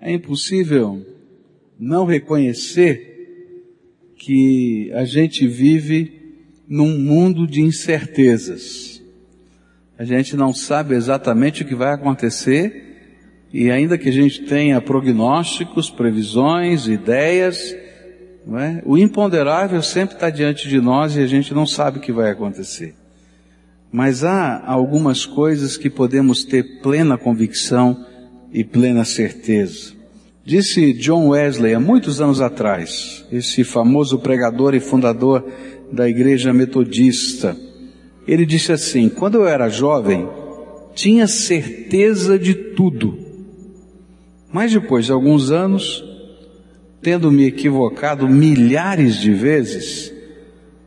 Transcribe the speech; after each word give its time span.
É 0.00 0.12
impossível 0.12 1.04
não 1.78 2.04
reconhecer 2.04 3.14
que 4.16 4.90
a 4.94 5.04
gente 5.04 5.46
vive 5.46 6.16
num 6.68 6.98
mundo 6.98 7.46
de 7.46 7.60
incertezas. 7.60 9.02
A 9.98 10.04
gente 10.04 10.36
não 10.36 10.52
sabe 10.52 10.94
exatamente 10.94 11.62
o 11.62 11.66
que 11.66 11.74
vai 11.74 11.92
acontecer 11.92 12.84
e 13.52 13.70
ainda 13.70 13.96
que 13.96 14.08
a 14.08 14.12
gente 14.12 14.42
tenha 14.44 14.80
prognósticos, 14.80 15.88
previsões, 15.88 16.86
ideias, 16.86 17.74
é? 18.54 18.82
o 18.84 18.96
imponderável 18.96 19.82
sempre 19.82 20.14
está 20.14 20.30
diante 20.30 20.68
de 20.68 20.80
nós 20.80 21.16
e 21.16 21.20
a 21.20 21.26
gente 21.26 21.54
não 21.54 21.66
sabe 21.66 21.98
o 21.98 22.00
que 22.00 22.12
vai 22.12 22.30
acontecer. 22.30 22.94
Mas 23.90 24.24
há 24.24 24.62
algumas 24.66 25.24
coisas 25.24 25.76
que 25.76 25.88
podemos 25.88 26.44
ter 26.44 26.80
plena 26.80 27.16
convicção 27.16 28.04
e 28.52 28.64
plena 28.64 29.04
certeza. 29.04 29.94
Disse 30.44 30.92
John 30.92 31.28
Wesley 31.28 31.74
há 31.74 31.80
muitos 31.80 32.20
anos 32.20 32.40
atrás, 32.40 33.24
esse 33.32 33.64
famoso 33.64 34.18
pregador 34.18 34.74
e 34.74 34.80
fundador 34.80 35.44
da 35.90 36.08
igreja 36.08 36.52
metodista. 36.52 37.56
Ele 38.26 38.46
disse 38.46 38.72
assim: 38.72 39.08
quando 39.08 39.38
eu 39.38 39.48
era 39.48 39.68
jovem, 39.68 40.28
tinha 40.94 41.26
certeza 41.26 42.38
de 42.38 42.54
tudo. 42.54 43.18
Mas 44.52 44.72
depois 44.72 45.06
de 45.06 45.12
alguns 45.12 45.50
anos, 45.50 46.04
tendo 47.02 47.30
me 47.30 47.44
equivocado 47.46 48.28
milhares 48.28 49.16
de 49.16 49.32
vezes, 49.32 50.12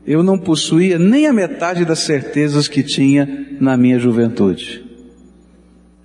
eu 0.07 0.23
não 0.23 0.39
possuía 0.39 0.97
nem 0.97 1.27
a 1.27 1.33
metade 1.33 1.85
das 1.85 1.99
certezas 1.99 2.67
que 2.67 2.81
tinha 2.81 3.57
na 3.59 3.77
minha 3.77 3.99
juventude. 3.99 4.83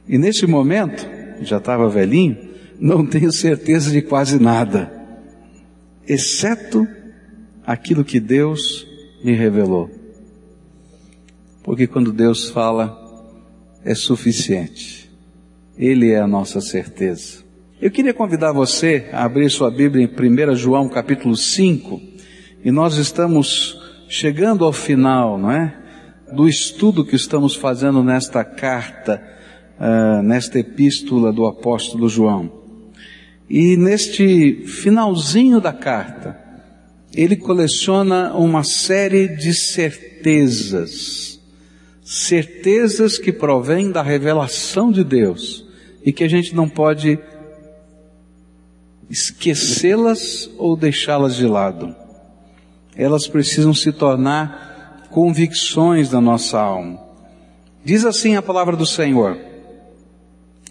E 0.08 0.18
nesse 0.18 0.46
momento, 0.46 1.13
já 1.48 1.58
estava 1.58 1.88
velhinho, 1.88 2.36
não 2.78 3.06
tenho 3.06 3.32
certeza 3.32 3.90
de 3.90 4.02
quase 4.02 4.40
nada, 4.40 4.92
exceto 6.06 6.86
aquilo 7.66 8.04
que 8.04 8.20
Deus 8.20 8.86
me 9.22 9.32
revelou. 9.32 9.90
Porque 11.62 11.86
quando 11.86 12.12
Deus 12.12 12.50
fala, 12.50 13.00
é 13.84 13.94
suficiente. 13.94 15.10
Ele 15.76 16.10
é 16.10 16.20
a 16.20 16.26
nossa 16.26 16.60
certeza. 16.60 17.44
Eu 17.80 17.90
queria 17.90 18.14
convidar 18.14 18.52
você 18.52 19.08
a 19.12 19.24
abrir 19.24 19.50
sua 19.50 19.70
Bíblia 19.70 20.04
em 20.04 20.50
1 20.52 20.56
João 20.56 20.88
capítulo 20.88 21.36
5, 21.36 22.00
e 22.64 22.70
nós 22.70 22.96
estamos 22.96 23.80
chegando 24.08 24.64
ao 24.64 24.72
final, 24.72 25.36
não 25.38 25.50
é? 25.50 25.74
Do 26.32 26.48
estudo 26.48 27.04
que 27.04 27.16
estamos 27.16 27.54
fazendo 27.54 28.02
nesta 28.02 28.44
carta, 28.44 29.22
uh, 29.78 30.22
nesta 30.22 30.58
epístola 30.58 31.32
do 31.32 31.46
apóstolo 31.46 32.08
João. 32.08 32.50
E 33.48 33.76
neste 33.76 34.64
finalzinho 34.66 35.60
da 35.60 35.72
carta, 35.72 36.38
ele 37.14 37.36
coleciona 37.36 38.34
uma 38.34 38.64
série 38.64 39.28
de 39.28 39.52
certezas. 39.54 41.40
Certezas 42.02 43.18
que 43.18 43.32
provêm 43.32 43.90
da 43.90 44.02
revelação 44.02 44.90
de 44.90 45.04
Deus 45.04 45.64
e 46.04 46.12
que 46.12 46.24
a 46.24 46.28
gente 46.28 46.54
não 46.54 46.68
pode 46.68 47.18
esquecê-las 49.08 50.50
ou 50.58 50.76
deixá-las 50.76 51.36
de 51.36 51.46
lado 51.46 52.04
elas 52.96 53.26
precisam 53.26 53.74
se 53.74 53.92
tornar 53.92 55.08
convicções 55.10 56.08
da 56.08 56.20
nossa 56.20 56.60
alma. 56.60 57.00
Diz 57.84 58.04
assim 58.04 58.36
a 58.36 58.42
palavra 58.42 58.76
do 58.76 58.86
Senhor: 58.86 59.38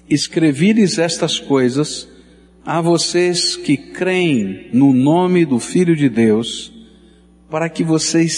Escrevi-lhes 0.10 0.98
estas 0.98 1.40
coisas 1.40 2.08
a 2.66 2.82
vocês 2.82 3.56
que 3.56 3.78
creem 3.78 4.70
no 4.74 4.94
nome 4.94 5.46
do 5.46 5.60
Filho 5.60 5.96
de 5.96 6.10
Deus, 6.10 6.72
para 7.50 7.70
que 7.70 7.84
vocês 7.84 8.38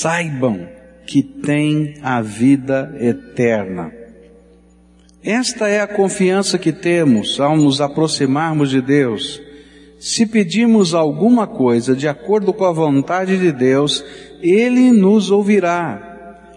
saibam 0.00 0.68
que 1.06 1.22
têm 1.22 1.94
a 2.02 2.20
vida 2.20 2.94
eterna. 3.00 3.92
Esta 5.22 5.68
é 5.68 5.80
a 5.80 5.86
confiança 5.86 6.58
que 6.58 6.72
temos 6.72 7.40
ao 7.40 7.56
nos 7.56 7.80
aproximarmos 7.80 8.70
de 8.70 8.80
Deus 8.80 9.40
se 10.00 10.24
pedimos 10.24 10.94
alguma 10.94 11.46
coisa 11.46 11.94
de 11.94 12.08
acordo 12.08 12.54
com 12.54 12.64
a 12.64 12.72
vontade 12.72 13.36
de 13.36 13.52
Deus, 13.52 14.02
Ele 14.40 14.90
nos 14.90 15.30
ouvirá. 15.30 16.09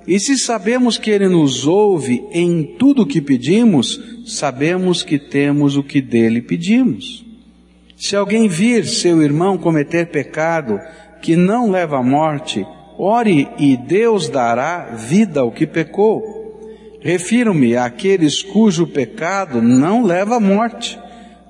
E 0.07 0.19
se 0.19 0.37
sabemos 0.37 0.97
que 0.97 1.09
Ele 1.09 1.27
nos 1.27 1.65
ouve 1.65 2.23
em 2.31 2.63
tudo 2.63 3.03
o 3.03 3.05
que 3.05 3.21
pedimos, 3.21 3.99
sabemos 4.25 5.03
que 5.03 5.17
temos 5.17 5.77
o 5.77 5.83
que 5.83 6.01
dele 6.01 6.41
pedimos. 6.41 7.25
Se 7.97 8.15
alguém 8.15 8.47
vir 8.47 8.85
seu 8.85 9.21
irmão 9.21 9.57
cometer 9.57 10.07
pecado 10.07 10.79
que 11.21 11.35
não 11.35 11.71
leva 11.71 11.99
à 11.99 12.03
morte, 12.03 12.65
ore 12.97 13.47
e 13.57 13.77
Deus 13.77 14.27
dará 14.27 14.95
vida 14.95 15.39
ao 15.39 15.51
que 15.51 15.65
pecou. 15.65 16.21
Refiro-me 17.01 17.77
àqueles 17.77 18.41
cujo 18.41 18.87
pecado 18.87 19.61
não 19.61 20.03
leva 20.03 20.35
à 20.35 20.39
morte 20.39 20.99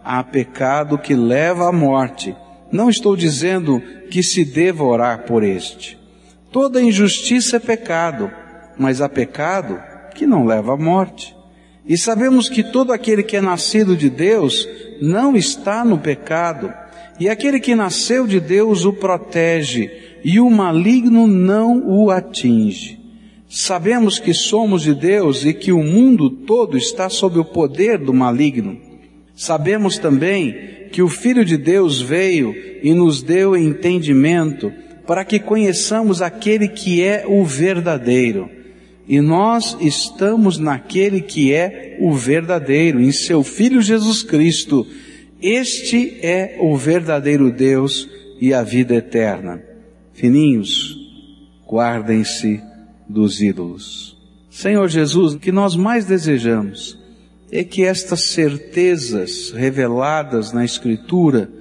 há 0.03 0.24
pecado 0.24 0.97
que 0.97 1.16
leva 1.16 1.70
à 1.70 1.72
morte. 1.72 2.35
Não 2.72 2.90
estou 2.90 3.16
dizendo 3.16 3.81
que 4.09 4.22
se 4.22 4.44
deva 4.44 4.84
orar 4.84 5.24
por 5.25 5.44
este. 5.44 5.97
Toda 6.52 6.81
injustiça 6.81 7.58
é 7.58 7.59
pecado, 7.59 8.30
mas 8.78 9.01
há 9.01 9.09
pecado 9.09 9.79
que 10.16 10.25
não 10.25 10.45
leva 10.45 10.73
à 10.73 10.78
morte. 10.78 11.35
E 11.85 11.97
sabemos 11.97 12.47
que 12.47 12.63
todo 12.63 12.94
aquele 12.94 13.23
que 13.23 13.35
é 13.35 13.41
nascido 13.41 13.95
de 13.95 14.09
Deus 14.09 14.67
não 15.01 15.35
está 15.35 15.84
no 15.84 15.97
pecado, 15.97 16.73
e 17.19 17.29
aquele 17.29 17.59
que 17.59 17.75
nasceu 17.75 18.25
de 18.25 18.39
Deus 18.39 18.85
o 18.85 18.94
protege, 18.94 19.91
e 20.23 20.39
o 20.39 20.50
maligno 20.50 21.28
não 21.28 21.84
o 21.85 22.09
atinge. 22.09 23.00
Sabemos 23.50 24.17
que 24.17 24.34
somos 24.34 24.81
de 24.81 24.95
Deus 24.95 25.45
e 25.45 25.53
que 25.53 25.72
o 25.72 25.84
mundo 25.84 26.29
todo 26.29 26.78
está 26.78 27.09
sob 27.09 27.38
o 27.38 27.45
poder 27.45 28.00
do 28.00 28.13
maligno. 28.13 28.79
Sabemos 29.35 29.97
também 29.97 30.88
que 30.91 31.01
o 31.01 31.09
Filho 31.09 31.44
de 31.44 31.57
Deus 31.57 32.01
veio 32.01 32.55
e 32.81 32.94
nos 32.94 33.22
deu 33.22 33.55
entendimento 33.55 34.72
para 35.05 35.25
que 35.25 35.40
conheçamos 35.40 36.22
aquele 36.22 36.67
que 36.67 37.03
é 37.03 37.25
o 37.28 37.44
verdadeiro. 37.44 38.50
E 39.08 39.19
nós 39.19 39.78
estamos 39.81 40.58
naquele 40.58 41.22
que 41.22 41.53
é 41.53 41.97
o 42.00 42.14
verdadeiro, 42.14 43.02
em 43.02 43.12
seu 43.12 43.44
Filho 43.44 43.81
Jesus 43.81 44.24
Cristo. 44.24 44.88
Este 45.41 46.19
é 46.22 46.58
o 46.59 46.78
verdadeiro 46.78 47.52
Deus 47.52 48.08
e 48.40 48.53
a 48.53 48.64
vida 48.64 48.96
eterna. 48.96 49.62
Fininhos, 50.14 50.97
guardem-se 51.68 52.62
dos 53.09 53.41
ídolos. 53.41 54.18
Senhor 54.50 54.88
Jesus, 54.88 55.34
o 55.34 55.40
que 55.40 55.52
nós 55.52 55.75
mais 55.75 56.06
desejamos 56.06 56.97
é 57.52 57.64
que 57.64 57.84
estas 57.84 58.25
certezas 58.25 59.52
reveladas 59.52 60.53
na 60.53 60.64
Escritura 60.64 61.52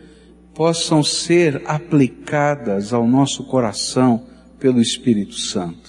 possam 0.55 1.03
ser 1.03 1.63
aplicadas 1.65 2.93
ao 2.93 3.07
nosso 3.07 3.45
coração 3.45 4.27
pelo 4.61 4.81
Espírito 4.81 5.35
Santo. 5.35 5.82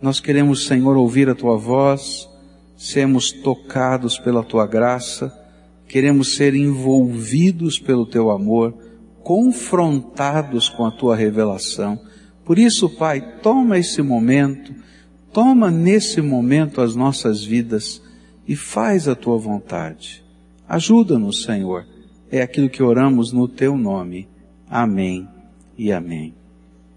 Nós 0.00 0.20
queremos, 0.20 0.66
Senhor, 0.66 0.96
ouvir 0.96 1.28
a 1.28 1.34
Tua 1.34 1.56
voz, 1.56 2.28
sermos 2.76 3.30
tocados 3.30 4.18
pela 4.18 4.42
Tua 4.42 4.66
graça, 4.66 5.32
queremos 5.86 6.36
ser 6.36 6.54
envolvidos 6.54 7.78
pelo 7.78 8.06
Teu 8.06 8.30
amor, 8.30 8.74
confrontados 9.22 10.68
com 10.68 10.86
a 10.86 10.90
Tua 10.90 11.14
revelação. 11.14 12.00
Por 12.44 12.58
isso, 12.58 12.88
Pai, 12.88 13.20
toma 13.42 13.78
esse 13.78 14.00
momento, 14.02 14.74
toma 15.32 15.70
nesse 15.70 16.20
momento 16.20 16.80
as 16.80 16.96
nossas 16.96 17.44
vidas, 17.44 18.02
e 18.50 18.56
faz 18.56 19.06
a 19.06 19.14
tua 19.14 19.38
vontade. 19.38 20.24
Ajuda-nos, 20.68 21.44
Senhor. 21.44 21.86
É 22.28 22.42
aquilo 22.42 22.68
que 22.68 22.82
oramos 22.82 23.32
no 23.32 23.46
teu 23.46 23.76
nome. 23.76 24.26
Amém 24.68 25.28
e 25.78 25.92
amém. 25.92 26.34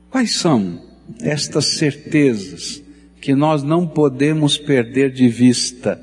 Quais 0.09 0.35
são 0.35 0.81
estas 1.21 1.77
certezas 1.77 2.82
que 3.23 3.33
nós 3.33 3.63
não 3.63 3.87
podemos 3.87 4.57
perder 4.57 5.09
de 5.09 5.29
vista? 5.29 5.97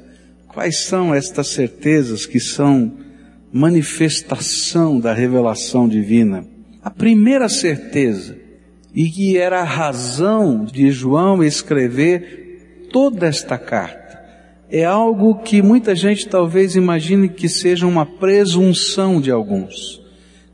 Quais 0.48 0.78
são 0.78 1.14
estas 1.14 1.48
certezas 1.48 2.24
que 2.24 2.40
são 2.40 2.94
manifestação 3.52 4.98
da 4.98 5.12
revelação 5.12 5.86
divina? 5.86 6.46
A 6.82 6.88
primeira 6.88 7.46
certeza, 7.46 8.38
e 8.94 9.10
que 9.10 9.36
era 9.36 9.60
a 9.60 9.64
razão 9.64 10.64
de 10.64 10.90
João 10.90 11.44
escrever 11.44 12.88
toda 12.90 13.26
esta 13.26 13.58
carta, 13.58 14.18
é 14.70 14.86
algo 14.86 15.42
que 15.42 15.60
muita 15.60 15.94
gente 15.94 16.26
talvez 16.26 16.74
imagine 16.74 17.28
que 17.28 17.50
seja 17.50 17.86
uma 17.86 18.06
presunção 18.06 19.20
de 19.20 19.30
alguns, 19.30 20.00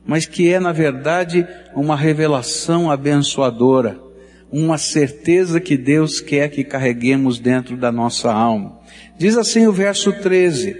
mas 0.04 0.26
que 0.26 0.52
é 0.52 0.58
na 0.58 0.72
verdade 0.72 1.46
uma 1.76 1.94
revelação 1.94 2.90
abençoadora, 2.90 4.04
uma 4.50 4.78
certeza 4.78 5.60
que 5.60 5.76
Deus 5.76 6.20
quer 6.20 6.48
que 6.50 6.64
carreguemos 6.64 7.38
dentro 7.38 7.76
da 7.76 7.90
nossa 7.90 8.32
alma. 8.32 8.78
Diz 9.18 9.36
assim 9.36 9.66
o 9.66 9.72
verso 9.72 10.12
13: 10.12 10.76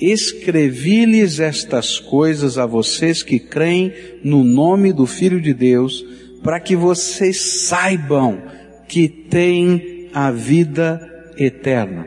escrevi-lhes 0.00 1.40
estas 1.40 1.98
coisas 1.98 2.58
a 2.58 2.66
vocês 2.66 3.22
que 3.22 3.38
creem 3.38 3.92
no 4.22 4.44
nome 4.44 4.92
do 4.92 5.06
Filho 5.06 5.40
de 5.40 5.52
Deus, 5.52 6.04
para 6.42 6.60
que 6.60 6.76
vocês 6.76 7.66
saibam 7.66 8.42
que 8.86 9.08
têm 9.08 10.08
a 10.12 10.30
vida 10.30 11.00
eterna. 11.36 12.06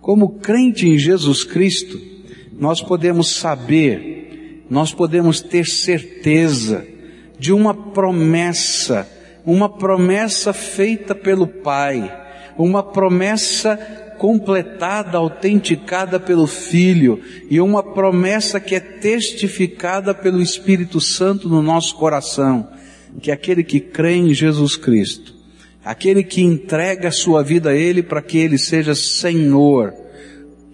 Como 0.00 0.38
crente 0.38 0.86
em 0.86 0.98
Jesus 0.98 1.44
Cristo, 1.44 2.00
nós 2.58 2.80
podemos 2.80 3.30
saber, 3.30 4.64
nós 4.68 4.92
podemos 4.92 5.40
ter 5.40 5.66
certeza 5.66 6.86
de 7.38 7.52
uma 7.52 7.74
promessa, 7.74 9.08
uma 9.48 9.66
promessa 9.66 10.52
feita 10.52 11.14
pelo 11.14 11.46
Pai, 11.46 12.14
uma 12.58 12.82
promessa 12.82 13.78
completada, 14.18 15.16
autenticada 15.16 16.20
pelo 16.20 16.46
Filho. 16.46 17.18
E 17.48 17.58
uma 17.58 17.82
promessa 17.82 18.60
que 18.60 18.74
é 18.74 18.80
testificada 18.80 20.12
pelo 20.12 20.42
Espírito 20.42 21.00
Santo 21.00 21.48
no 21.48 21.62
nosso 21.62 21.94
coração, 21.94 22.68
que 23.22 23.30
aquele 23.30 23.64
que 23.64 23.80
crê 23.80 24.16
em 24.16 24.34
Jesus 24.34 24.76
Cristo, 24.76 25.34
aquele 25.82 26.22
que 26.22 26.42
entrega 26.42 27.08
a 27.08 27.12
sua 27.12 27.42
vida 27.42 27.70
a 27.70 27.74
Ele 27.74 28.02
para 28.02 28.20
que 28.20 28.36
Ele 28.36 28.58
seja 28.58 28.94
Senhor, 28.94 29.94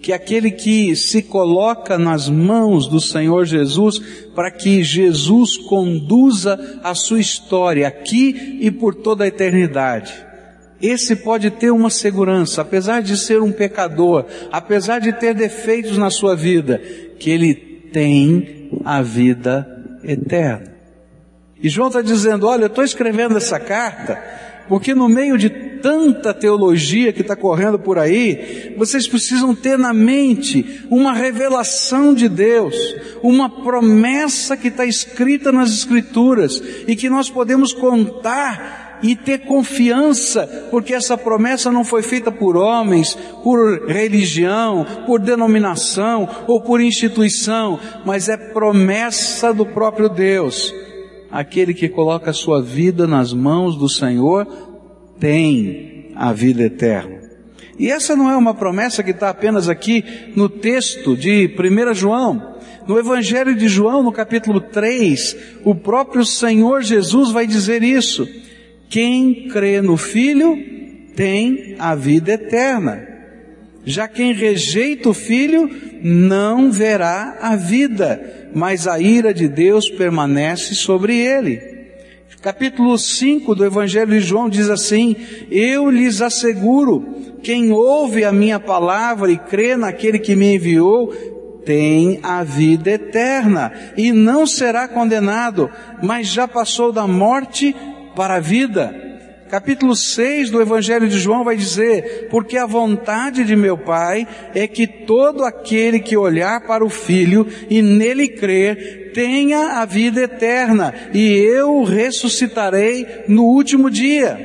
que 0.04 0.12
aquele 0.12 0.50
que 0.50 0.94
se 0.94 1.22
coloca 1.22 1.96
nas 1.96 2.28
mãos 2.28 2.86
do 2.86 3.00
Senhor 3.00 3.46
Jesus 3.46 3.98
para 4.34 4.50
que 4.50 4.84
Jesus 4.84 5.56
conduza 5.56 6.78
a 6.84 6.94
sua 6.94 7.20
história 7.20 7.88
aqui 7.88 8.58
e 8.60 8.70
por 8.70 8.94
toda 8.94 9.24
a 9.24 9.28
eternidade 9.28 10.12
esse 10.82 11.16
pode 11.16 11.50
ter 11.50 11.70
uma 11.70 11.88
segurança, 11.88 12.60
apesar 12.60 13.00
de 13.00 13.16
ser 13.16 13.40
um 13.40 13.50
pecador, 13.50 14.26
apesar 14.52 14.98
de 14.98 15.14
ter 15.14 15.32
defeitos 15.32 15.96
na 15.96 16.10
sua 16.10 16.36
vida, 16.36 16.78
que 17.18 17.30
ele 17.30 17.54
tem 17.54 18.68
a 18.84 19.00
vida 19.00 19.66
eterna. 20.02 20.74
E 21.62 21.70
João 21.70 21.88
está 21.88 22.02
dizendo: 22.02 22.46
olha, 22.46 22.64
eu 22.64 22.66
estou 22.66 22.84
escrevendo 22.84 23.38
essa 23.38 23.58
carta, 23.58 24.22
porque 24.68 24.94
no 24.94 25.08
meio 25.08 25.36
de 25.36 25.50
tanta 25.84 26.32
teologia 26.32 27.12
que 27.12 27.20
está 27.20 27.36
correndo 27.36 27.78
por 27.78 27.98
aí, 27.98 28.74
vocês 28.78 29.06
precisam 29.06 29.54
ter 29.54 29.78
na 29.78 29.92
mente 29.92 30.82
uma 30.90 31.12
revelação 31.12 32.14
de 32.14 32.26
Deus, 32.26 32.74
uma 33.22 33.62
promessa 33.62 34.56
que 34.56 34.68
está 34.68 34.86
escrita 34.86 35.52
nas 35.52 35.70
Escrituras 35.70 36.62
e 36.88 36.96
que 36.96 37.10
nós 37.10 37.28
podemos 37.28 37.74
contar 37.74 38.98
e 39.02 39.14
ter 39.14 39.40
confiança, 39.40 40.46
porque 40.70 40.94
essa 40.94 41.18
promessa 41.18 41.70
não 41.70 41.84
foi 41.84 42.02
feita 42.02 42.32
por 42.32 42.56
homens, 42.56 43.14
por 43.42 43.86
religião, 43.86 44.86
por 45.04 45.20
denominação 45.20 46.26
ou 46.46 46.62
por 46.62 46.80
instituição, 46.80 47.78
mas 48.06 48.30
é 48.30 48.38
promessa 48.38 49.52
do 49.52 49.66
próprio 49.66 50.08
Deus. 50.08 50.72
Aquele 51.34 51.74
que 51.74 51.88
coloca 51.88 52.30
a 52.30 52.32
sua 52.32 52.62
vida 52.62 53.08
nas 53.08 53.32
mãos 53.32 53.76
do 53.76 53.88
Senhor 53.88 54.46
tem 55.18 56.12
a 56.14 56.32
vida 56.32 56.62
eterna. 56.62 57.22
E 57.76 57.90
essa 57.90 58.14
não 58.14 58.30
é 58.30 58.36
uma 58.36 58.54
promessa 58.54 59.02
que 59.02 59.10
está 59.10 59.30
apenas 59.30 59.68
aqui 59.68 60.04
no 60.36 60.48
texto 60.48 61.16
de 61.16 61.52
1 61.58 61.92
João. 61.92 62.54
No 62.86 62.96
Evangelho 63.00 63.52
de 63.56 63.66
João, 63.66 64.00
no 64.00 64.12
capítulo 64.12 64.60
3, 64.60 65.36
o 65.64 65.74
próprio 65.74 66.24
Senhor 66.24 66.82
Jesus 66.82 67.32
vai 67.32 67.48
dizer 67.48 67.82
isso. 67.82 68.28
Quem 68.88 69.48
crê 69.48 69.82
no 69.82 69.96
Filho 69.96 70.56
tem 71.16 71.74
a 71.80 71.96
vida 71.96 72.34
eterna. 72.34 73.08
Já 73.84 74.08
quem 74.08 74.32
rejeita 74.32 75.10
o 75.10 75.14
Filho 75.14 75.70
não 76.02 76.70
verá 76.70 77.38
a 77.40 77.56
vida, 77.56 78.50
mas 78.54 78.86
a 78.86 78.98
ira 78.98 79.32
de 79.32 79.48
Deus 79.48 79.90
permanece 79.90 80.74
sobre 80.74 81.16
ele. 81.18 81.74
Capítulo 82.40 82.98
5 82.98 83.54
do 83.54 83.64
Evangelho 83.64 84.10
de 84.10 84.20
João 84.20 84.50
diz 84.50 84.68
assim: 84.68 85.16
Eu 85.50 85.90
lhes 85.90 86.20
asseguro, 86.20 87.38
quem 87.42 87.72
ouve 87.72 88.22
a 88.22 88.30
minha 88.30 88.60
palavra 88.60 89.32
e 89.32 89.38
crê 89.38 89.76
naquele 89.76 90.18
que 90.18 90.36
me 90.36 90.54
enviou, 90.54 91.10
tem 91.64 92.20
a 92.22 92.44
vida 92.44 92.90
eterna 92.90 93.72
e 93.96 94.12
não 94.12 94.46
será 94.46 94.86
condenado, 94.86 95.70
mas 96.02 96.26
já 96.26 96.46
passou 96.46 96.92
da 96.92 97.06
morte 97.06 97.74
para 98.14 98.34
a 98.34 98.40
vida. 98.40 99.03
Capítulo 99.54 99.94
6 99.94 100.50
do 100.50 100.60
Evangelho 100.60 101.08
de 101.08 101.16
João 101.16 101.44
vai 101.44 101.56
dizer: 101.56 102.26
Porque 102.28 102.56
a 102.56 102.66
vontade 102.66 103.44
de 103.44 103.54
meu 103.54 103.78
Pai 103.78 104.26
é 104.52 104.66
que 104.66 104.84
todo 104.84 105.44
aquele 105.44 106.00
que 106.00 106.16
olhar 106.16 106.66
para 106.66 106.84
o 106.84 106.90
Filho 106.90 107.46
e 107.70 107.80
nele 107.80 108.26
crer 108.26 109.12
tenha 109.14 109.80
a 109.80 109.84
vida 109.84 110.22
eterna, 110.22 110.92
e 111.14 111.36
eu 111.36 111.72
o 111.72 111.84
ressuscitarei 111.84 113.06
no 113.28 113.44
último 113.44 113.88
dia. 113.88 114.36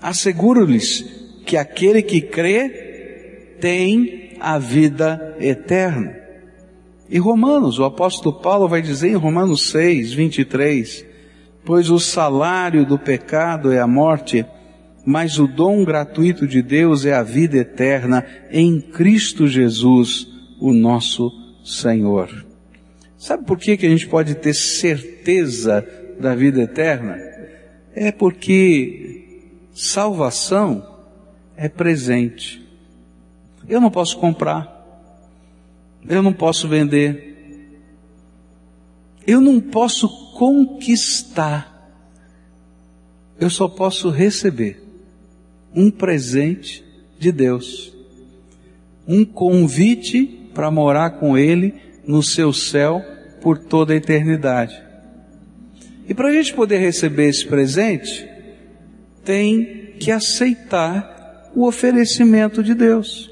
Asseguro-lhes 0.00 1.04
que 1.44 1.56
aquele 1.56 2.00
que 2.00 2.20
crê 2.20 3.56
tem 3.60 4.36
a 4.38 4.56
vida 4.56 5.36
eterna. 5.40 6.16
E 7.10 7.18
Romanos, 7.18 7.80
o 7.80 7.84
apóstolo 7.84 8.40
Paulo 8.40 8.68
vai 8.68 8.80
dizer 8.80 9.08
em 9.08 9.16
Romanos 9.16 9.68
6, 9.68 10.12
23, 10.12 11.15
pois 11.66 11.90
o 11.90 11.98
salário 11.98 12.86
do 12.86 12.96
pecado 12.96 13.72
é 13.72 13.80
a 13.80 13.88
morte, 13.88 14.46
mas 15.04 15.40
o 15.40 15.48
dom 15.48 15.84
gratuito 15.84 16.46
de 16.46 16.62
Deus 16.62 17.04
é 17.04 17.12
a 17.12 17.24
vida 17.24 17.58
eterna 17.58 18.24
em 18.52 18.80
Cristo 18.80 19.48
Jesus, 19.48 20.28
o 20.60 20.72
nosso 20.72 21.30
Senhor. 21.64 22.46
Sabe 23.18 23.44
por 23.44 23.58
que, 23.58 23.76
que 23.76 23.84
a 23.84 23.88
gente 23.88 24.06
pode 24.06 24.36
ter 24.36 24.54
certeza 24.54 25.84
da 26.20 26.36
vida 26.36 26.62
eterna? 26.62 27.18
É 27.92 28.12
porque 28.12 29.42
salvação 29.74 30.86
é 31.56 31.68
presente. 31.68 32.64
Eu 33.68 33.80
não 33.80 33.90
posso 33.90 34.16
comprar, 34.18 34.72
eu 36.08 36.22
não 36.22 36.32
posso 36.32 36.68
vender, 36.68 37.35
eu 39.26 39.40
não 39.40 39.60
posso 39.60 40.08
conquistar, 40.32 41.90
eu 43.40 43.50
só 43.50 43.68
posso 43.68 44.08
receber 44.08 44.82
um 45.74 45.90
presente 45.90 46.84
de 47.18 47.32
Deus, 47.32 47.92
um 49.06 49.24
convite 49.24 50.50
para 50.54 50.70
morar 50.70 51.18
com 51.18 51.36
Ele 51.36 51.74
no 52.06 52.22
seu 52.22 52.52
céu 52.52 53.02
por 53.42 53.58
toda 53.58 53.92
a 53.92 53.96
eternidade. 53.96 54.80
E 56.08 56.14
para 56.14 56.28
a 56.28 56.32
gente 56.32 56.54
poder 56.54 56.78
receber 56.78 57.28
esse 57.28 57.46
presente, 57.46 58.28
tem 59.24 59.94
que 59.98 60.10
aceitar 60.10 61.50
o 61.54 61.66
oferecimento 61.66 62.62
de 62.62 62.74
Deus. 62.74 63.30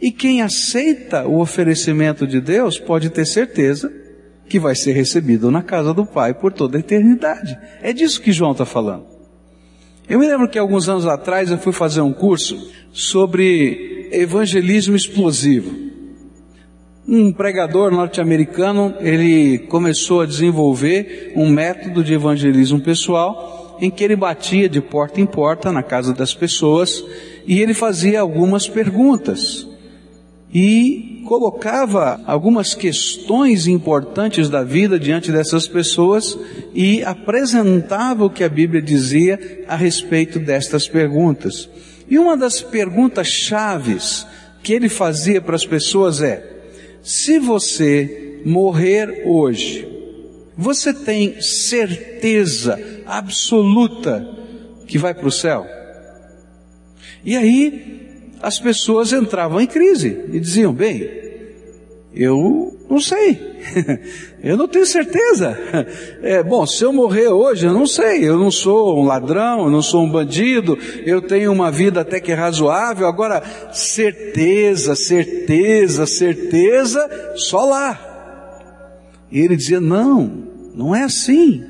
E 0.00 0.12
quem 0.12 0.42
aceita 0.42 1.26
o 1.26 1.40
oferecimento 1.40 2.26
de 2.26 2.40
Deus 2.40 2.78
pode 2.78 3.08
ter 3.08 3.24
certeza 3.24 4.05
que 4.48 4.58
vai 4.58 4.74
ser 4.74 4.92
recebido 4.92 5.50
na 5.50 5.62
casa 5.62 5.92
do 5.92 6.06
Pai 6.06 6.34
por 6.34 6.52
toda 6.52 6.76
a 6.76 6.80
eternidade. 6.80 7.58
É 7.82 7.92
disso 7.92 8.20
que 8.20 8.32
João 8.32 8.52
está 8.52 8.64
falando. 8.64 9.04
Eu 10.08 10.20
me 10.20 10.26
lembro 10.26 10.48
que 10.48 10.58
alguns 10.58 10.88
anos 10.88 11.04
atrás 11.04 11.50
eu 11.50 11.58
fui 11.58 11.72
fazer 11.72 12.00
um 12.00 12.12
curso 12.12 12.70
sobre 12.92 14.08
evangelismo 14.12 14.94
explosivo. 14.94 15.86
Um 17.08 17.32
pregador 17.32 17.90
norte-americano, 17.90 18.94
ele 19.00 19.58
começou 19.58 20.20
a 20.20 20.26
desenvolver 20.26 21.32
um 21.36 21.48
método 21.48 22.02
de 22.02 22.14
evangelismo 22.14 22.80
pessoal 22.80 23.76
em 23.80 23.90
que 23.90 24.02
ele 24.02 24.16
batia 24.16 24.68
de 24.68 24.80
porta 24.80 25.20
em 25.20 25.26
porta 25.26 25.70
na 25.70 25.82
casa 25.82 26.14
das 26.14 26.34
pessoas 26.34 27.04
e 27.46 27.60
ele 27.60 27.74
fazia 27.74 28.20
algumas 28.20 28.68
perguntas. 28.68 29.66
E 30.52 31.22
colocava 31.26 32.20
algumas 32.24 32.74
questões 32.74 33.66
importantes 33.66 34.48
da 34.48 34.62
vida 34.62 34.98
diante 34.98 35.32
dessas 35.32 35.66
pessoas 35.66 36.38
e 36.72 37.02
apresentava 37.02 38.24
o 38.24 38.30
que 38.30 38.44
a 38.44 38.48
Bíblia 38.48 38.80
dizia 38.80 39.64
a 39.66 39.76
respeito 39.76 40.38
destas 40.38 40.88
perguntas. 40.88 41.68
E 42.08 42.18
uma 42.18 42.36
das 42.36 42.62
perguntas 42.62 43.26
chaves 43.26 44.26
que 44.62 44.72
ele 44.72 44.88
fazia 44.88 45.40
para 45.40 45.56
as 45.56 45.66
pessoas 45.66 46.22
é: 46.22 46.44
se 47.02 47.38
você 47.38 48.40
morrer 48.44 49.24
hoje, 49.26 49.86
você 50.56 50.94
tem 50.94 51.40
certeza 51.42 52.80
absoluta 53.04 54.26
que 54.86 54.96
vai 54.96 55.12
para 55.12 55.28
o 55.28 55.32
céu? 55.32 55.66
E 57.24 57.36
aí 57.36 58.05
as 58.46 58.60
pessoas 58.60 59.12
entravam 59.12 59.60
em 59.60 59.66
crise 59.66 60.24
e 60.32 60.38
diziam: 60.38 60.72
bem, 60.72 61.10
eu 62.14 62.78
Não 62.88 63.00
sei. 63.00 63.56
eu 64.40 64.56
não 64.56 64.68
tenho 64.68 64.86
certeza. 64.86 65.58
É, 66.22 66.42
bom, 66.42 66.64
se 66.64 66.82
eu 66.84 66.92
morrer 66.92 67.28
hoje, 67.28 67.66
eu 67.66 67.72
não 67.72 67.86
sei. 67.86 68.24
Eu 68.24 68.38
não 68.38 68.50
sou 68.50 69.00
um 69.00 69.04
ladrão, 69.04 69.64
eu 69.64 69.70
não 69.70 69.82
sou 69.82 70.04
um 70.04 70.10
bandido, 70.10 70.78
eu 71.04 71.20
tenho 71.20 71.52
uma 71.52 71.70
vida 71.70 72.00
até 72.02 72.20
que 72.20 72.32
razoável. 72.32 73.08
Agora, 73.08 73.42
certeza, 73.72 74.94
certeza, 74.94 76.06
certeza, 76.06 77.32
só 77.34 77.64
lá. 77.64 77.98
E 79.30 79.40
ele 79.40 79.56
dizia: 79.56 79.80
não, 79.80 80.44
não 80.72 80.94
é 80.94 81.02
assim. 81.02 81.64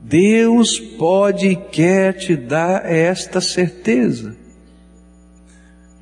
Deus 0.00 0.78
pode 0.78 1.48
e 1.48 1.56
quer 1.56 2.12
te 2.12 2.36
dar 2.36 2.88
esta 2.88 3.40
certeza. 3.40 4.43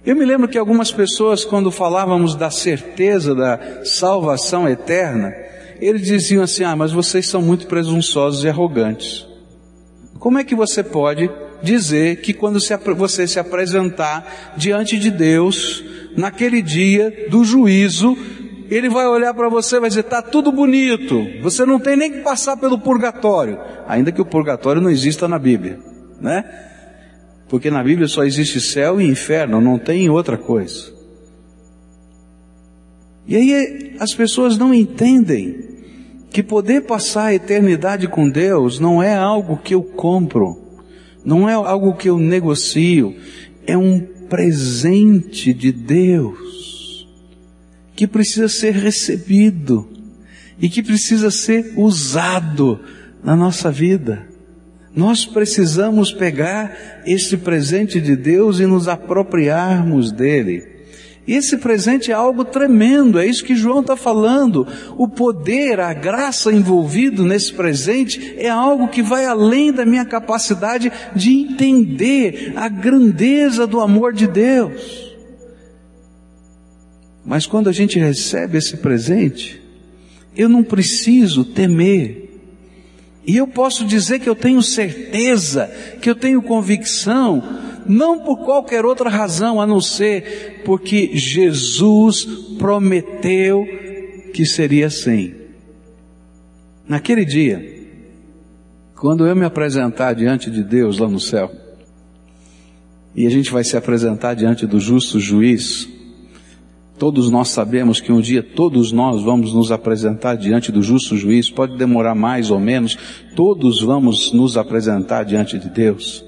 Eu 0.04 0.16
me 0.16 0.24
lembro 0.24 0.48
que 0.48 0.58
algumas 0.58 0.90
pessoas, 0.90 1.44
quando 1.44 1.70
falávamos 1.70 2.34
da 2.34 2.50
certeza 2.50 3.36
da 3.36 3.84
salvação 3.84 4.68
eterna, 4.68 5.32
eles 5.80 6.02
diziam 6.02 6.42
assim: 6.42 6.64
Ah, 6.64 6.74
mas 6.74 6.90
vocês 6.90 7.28
são 7.28 7.40
muito 7.40 7.68
presunçosos 7.68 8.42
e 8.42 8.48
arrogantes. 8.48 9.24
Como 10.18 10.38
é 10.38 10.44
que 10.44 10.56
você 10.56 10.82
pode 10.82 11.30
dizer 11.62 12.20
que 12.20 12.32
quando 12.32 12.58
você 12.96 13.28
se 13.28 13.38
apresentar 13.38 14.52
diante 14.56 14.98
de 14.98 15.08
Deus, 15.08 15.84
naquele 16.16 16.60
dia 16.60 17.28
do 17.30 17.44
juízo, 17.44 18.16
ele 18.68 18.88
vai 18.88 19.06
olhar 19.06 19.32
para 19.34 19.48
você 19.48 19.76
e 19.76 19.80
vai 19.80 19.88
dizer: 19.88 20.00
está 20.00 20.20
tudo 20.20 20.50
bonito, 20.50 21.24
você 21.40 21.64
não 21.64 21.78
tem 21.78 21.96
nem 21.96 22.10
que 22.10 22.20
passar 22.22 22.56
pelo 22.56 22.76
purgatório, 22.76 23.56
ainda 23.86 24.10
que 24.10 24.20
o 24.20 24.26
purgatório 24.26 24.82
não 24.82 24.90
exista 24.90 25.28
na 25.28 25.38
Bíblia, 25.38 25.78
né? 26.20 26.71
Porque 27.52 27.70
na 27.70 27.84
Bíblia 27.84 28.08
só 28.08 28.24
existe 28.24 28.58
céu 28.62 28.98
e 28.98 29.06
inferno, 29.06 29.60
não 29.60 29.78
tem 29.78 30.08
outra 30.08 30.38
coisa. 30.38 30.90
E 33.28 33.36
aí 33.36 33.94
as 34.00 34.14
pessoas 34.14 34.56
não 34.56 34.72
entendem 34.72 35.62
que 36.30 36.42
poder 36.42 36.86
passar 36.86 37.24
a 37.26 37.34
eternidade 37.34 38.08
com 38.08 38.26
Deus 38.26 38.80
não 38.80 39.02
é 39.02 39.14
algo 39.14 39.58
que 39.58 39.74
eu 39.74 39.82
compro, 39.82 40.62
não 41.22 41.46
é 41.46 41.52
algo 41.52 41.94
que 41.94 42.08
eu 42.08 42.18
negocio, 42.18 43.14
é 43.66 43.76
um 43.76 44.00
presente 44.00 45.52
de 45.52 45.70
Deus 45.72 47.06
que 47.94 48.06
precisa 48.06 48.48
ser 48.48 48.72
recebido 48.72 49.86
e 50.58 50.70
que 50.70 50.82
precisa 50.82 51.30
ser 51.30 51.74
usado 51.76 52.80
na 53.22 53.36
nossa 53.36 53.70
vida. 53.70 54.31
Nós 54.94 55.24
precisamos 55.24 56.12
pegar 56.12 57.02
esse 57.06 57.38
presente 57.38 58.00
de 58.00 58.14
Deus 58.14 58.60
e 58.60 58.66
nos 58.66 58.88
apropriarmos 58.88 60.12
dele. 60.12 60.72
E 61.26 61.34
esse 61.34 61.56
presente 61.56 62.10
é 62.10 62.14
algo 62.14 62.44
tremendo, 62.44 63.18
é 63.18 63.26
isso 63.26 63.44
que 63.44 63.54
João 63.54 63.80
está 63.80 63.96
falando. 63.96 64.66
O 64.98 65.06
poder, 65.06 65.78
a 65.78 65.94
graça 65.94 66.52
envolvido 66.52 67.24
nesse 67.24 67.52
presente 67.52 68.34
é 68.36 68.48
algo 68.48 68.88
que 68.88 69.02
vai 69.02 69.24
além 69.24 69.72
da 69.72 69.86
minha 69.86 70.04
capacidade 70.04 70.90
de 71.14 71.30
entender 71.30 72.52
a 72.56 72.68
grandeza 72.68 73.66
do 73.66 73.80
amor 73.80 74.12
de 74.12 74.26
Deus. 74.26 75.12
Mas 77.24 77.46
quando 77.46 77.68
a 77.68 77.72
gente 77.72 78.00
recebe 78.00 78.58
esse 78.58 78.78
presente, 78.78 79.62
eu 80.36 80.48
não 80.48 80.64
preciso 80.64 81.44
temer. 81.44 82.31
E 83.26 83.36
eu 83.36 83.46
posso 83.46 83.84
dizer 83.84 84.18
que 84.18 84.28
eu 84.28 84.34
tenho 84.34 84.62
certeza, 84.62 85.70
que 86.00 86.10
eu 86.10 86.14
tenho 86.14 86.42
convicção, 86.42 87.42
não 87.86 88.20
por 88.20 88.44
qualquer 88.44 88.84
outra 88.84 89.08
razão 89.08 89.60
a 89.60 89.66
não 89.66 89.80
ser 89.80 90.62
porque 90.64 91.16
Jesus 91.16 92.24
prometeu 92.58 93.64
que 94.32 94.44
seria 94.44 94.86
assim. 94.86 95.34
Naquele 96.88 97.24
dia, 97.24 97.86
quando 98.96 99.26
eu 99.26 99.36
me 99.36 99.44
apresentar 99.44 100.14
diante 100.14 100.50
de 100.50 100.62
Deus 100.62 100.98
lá 100.98 101.08
no 101.08 101.20
céu, 101.20 101.50
e 103.14 103.26
a 103.26 103.30
gente 103.30 103.52
vai 103.52 103.62
se 103.62 103.76
apresentar 103.76 104.34
diante 104.34 104.66
do 104.66 104.80
justo 104.80 105.20
juiz, 105.20 105.88
Todos 106.98 107.30
nós 107.30 107.48
sabemos 107.48 108.00
que 108.00 108.12
um 108.12 108.20
dia 108.20 108.42
todos 108.42 108.92
nós 108.92 109.22
vamos 109.22 109.52
nos 109.52 109.72
apresentar 109.72 110.36
diante 110.36 110.70
do 110.70 110.82
justo 110.82 111.16
juiz, 111.16 111.50
pode 111.50 111.76
demorar 111.76 112.14
mais 112.14 112.50
ou 112.50 112.60
menos, 112.60 112.96
todos 113.34 113.82
vamos 113.82 114.32
nos 114.32 114.56
apresentar 114.56 115.24
diante 115.24 115.58
de 115.58 115.68
Deus. 115.68 116.24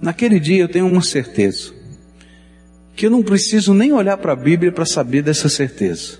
Naquele 0.00 0.38
dia 0.38 0.60
eu 0.62 0.68
tenho 0.68 0.86
uma 0.86 1.00
certeza, 1.00 1.72
que 2.94 3.06
eu 3.06 3.10
não 3.10 3.22
preciso 3.22 3.72
nem 3.72 3.92
olhar 3.92 4.18
para 4.18 4.32
a 4.32 4.36
Bíblia 4.36 4.70
para 4.70 4.84
saber 4.84 5.22
dessa 5.22 5.48
certeza. 5.48 6.18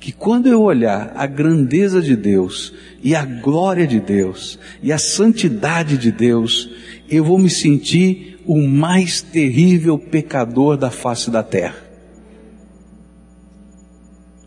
Que 0.00 0.12
quando 0.12 0.46
eu 0.46 0.62
olhar 0.62 1.12
a 1.16 1.26
grandeza 1.26 2.02
de 2.02 2.14
Deus, 2.14 2.72
e 3.02 3.14
a 3.14 3.24
glória 3.24 3.86
de 3.86 4.00
Deus, 4.00 4.58
e 4.82 4.92
a 4.92 4.98
santidade 4.98 5.96
de 5.96 6.10
Deus, 6.10 6.68
eu 7.08 7.24
vou 7.24 7.38
me 7.38 7.48
sentir 7.48 8.40
o 8.44 8.60
mais 8.66 9.22
terrível 9.22 9.98
pecador 9.98 10.76
da 10.76 10.90
face 10.90 11.30
da 11.30 11.42
terra. 11.42 11.85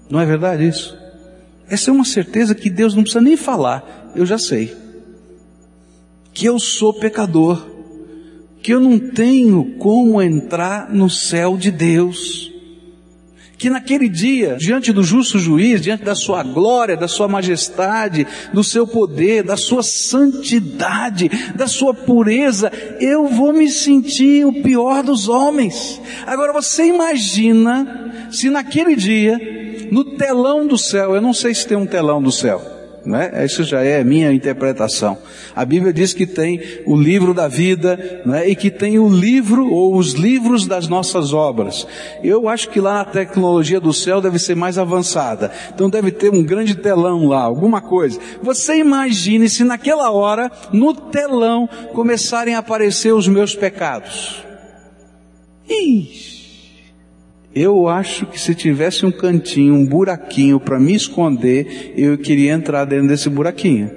Não 0.09 0.19
é 0.19 0.25
verdade 0.25 0.67
isso? 0.67 0.97
Essa 1.69 1.91
é 1.91 1.93
uma 1.93 2.05
certeza 2.05 2.55
que 2.55 2.69
Deus 2.69 2.95
não 2.95 3.03
precisa 3.03 3.21
nem 3.21 3.37
falar, 3.37 4.11
eu 4.15 4.25
já 4.25 4.39
sei. 4.39 4.75
Que 6.33 6.47
eu 6.47 6.57
sou 6.57 6.93
pecador, 6.93 7.63
que 8.61 8.73
eu 8.73 8.79
não 8.79 8.97
tenho 8.97 9.75
como 9.77 10.21
entrar 10.21 10.89
no 10.91 11.09
céu 11.09 11.55
de 11.55 11.69
Deus. 11.69 12.51
Que 13.55 13.69
naquele 13.69 14.07
dia, 14.07 14.55
diante 14.57 14.91
do 14.93 15.03
justo 15.03 15.37
juiz, 15.37 15.81
diante 15.81 16.03
da 16.03 16.15
sua 16.15 16.41
glória, 16.41 16.95
da 16.95 17.09
sua 17.09 17.27
majestade, 17.27 18.25
do 18.53 18.63
seu 18.63 18.87
poder, 18.87 19.43
da 19.43 19.57
sua 19.57 19.83
santidade, 19.83 21.29
da 21.55 21.67
sua 21.67 21.93
pureza, 21.93 22.71
eu 23.01 23.27
vou 23.27 23.51
me 23.51 23.69
sentir 23.69 24.45
o 24.45 24.63
pior 24.63 25.03
dos 25.03 25.27
homens. 25.27 26.01
Agora 26.25 26.53
você 26.53 26.85
imagina 26.85 28.29
se 28.31 28.49
naquele 28.49 28.95
dia 28.95 29.58
no 29.91 30.03
telão 30.03 30.67
do 30.67 30.77
céu, 30.77 31.15
eu 31.15 31.21
não 31.21 31.33
sei 31.33 31.53
se 31.53 31.67
tem 31.67 31.77
um 31.77 31.85
telão 31.85 32.21
do 32.21 32.31
céu, 32.31 32.61
né? 33.05 33.31
Isso 33.45 33.63
já 33.63 33.81
é 33.81 34.03
minha 34.03 34.31
interpretação. 34.31 35.17
A 35.55 35.65
Bíblia 35.65 35.91
diz 35.91 36.13
que 36.13 36.25
tem 36.25 36.61
o 36.85 36.95
livro 36.95 37.33
da 37.33 37.47
vida, 37.47 38.21
né? 38.25 38.47
E 38.47 38.55
que 38.55 38.69
tem 38.69 38.99
o 38.99 39.09
livro 39.09 39.69
ou 39.71 39.95
os 39.95 40.13
livros 40.13 40.67
das 40.67 40.87
nossas 40.87 41.33
obras. 41.33 41.87
Eu 42.23 42.47
acho 42.47 42.69
que 42.69 42.79
lá 42.79 43.01
a 43.01 43.05
tecnologia 43.05 43.79
do 43.79 43.93
céu 43.93 44.21
deve 44.21 44.39
ser 44.39 44.55
mais 44.55 44.77
avançada. 44.77 45.51
Então 45.73 45.89
deve 45.89 46.11
ter 46.11 46.31
um 46.31 46.43
grande 46.43 46.75
telão 46.75 47.27
lá, 47.27 47.41
alguma 47.41 47.81
coisa. 47.81 48.19
Você 48.41 48.77
imagine 48.77 49.49
se 49.49 49.63
naquela 49.63 50.11
hora, 50.11 50.51
no 50.71 50.93
telão, 50.93 51.67
começarem 51.93 52.55
a 52.55 52.59
aparecer 52.59 53.13
os 53.13 53.27
meus 53.27 53.55
pecados. 53.55 54.43
Ixi! 55.67 56.38
Eu 57.61 57.89
acho 57.89 58.25
que 58.25 58.39
se 58.39 58.55
tivesse 58.55 59.05
um 59.05 59.11
cantinho, 59.11 59.73
um 59.73 59.85
buraquinho 59.85 60.61
para 60.61 60.79
me 60.79 60.95
esconder, 60.95 61.93
eu 61.97 62.17
queria 62.17 62.53
entrar 62.53 62.85
dentro 62.85 63.09
desse 63.09 63.29
buraquinho. 63.29 63.91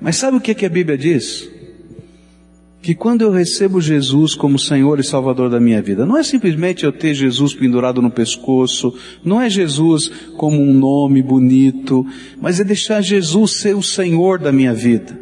Mas 0.00 0.16
sabe 0.16 0.36
o 0.36 0.40
que, 0.40 0.52
que 0.52 0.66
a 0.66 0.68
Bíblia 0.68 0.98
diz? 0.98 1.48
Que 2.82 2.92
quando 2.92 3.22
eu 3.22 3.30
recebo 3.30 3.80
Jesus 3.80 4.34
como 4.34 4.58
Senhor 4.58 4.98
e 4.98 5.04
Salvador 5.04 5.48
da 5.48 5.60
minha 5.60 5.80
vida, 5.80 6.04
não 6.04 6.16
é 6.16 6.24
simplesmente 6.24 6.82
eu 6.82 6.90
ter 6.90 7.14
Jesus 7.14 7.54
pendurado 7.54 8.02
no 8.02 8.10
pescoço, 8.10 8.92
não 9.24 9.40
é 9.40 9.48
Jesus 9.48 10.10
como 10.36 10.60
um 10.60 10.74
nome 10.74 11.22
bonito, 11.22 12.04
mas 12.40 12.58
é 12.58 12.64
deixar 12.64 13.00
Jesus 13.00 13.60
ser 13.60 13.76
o 13.76 13.82
Senhor 13.82 14.40
da 14.40 14.50
minha 14.50 14.74
vida. 14.74 15.16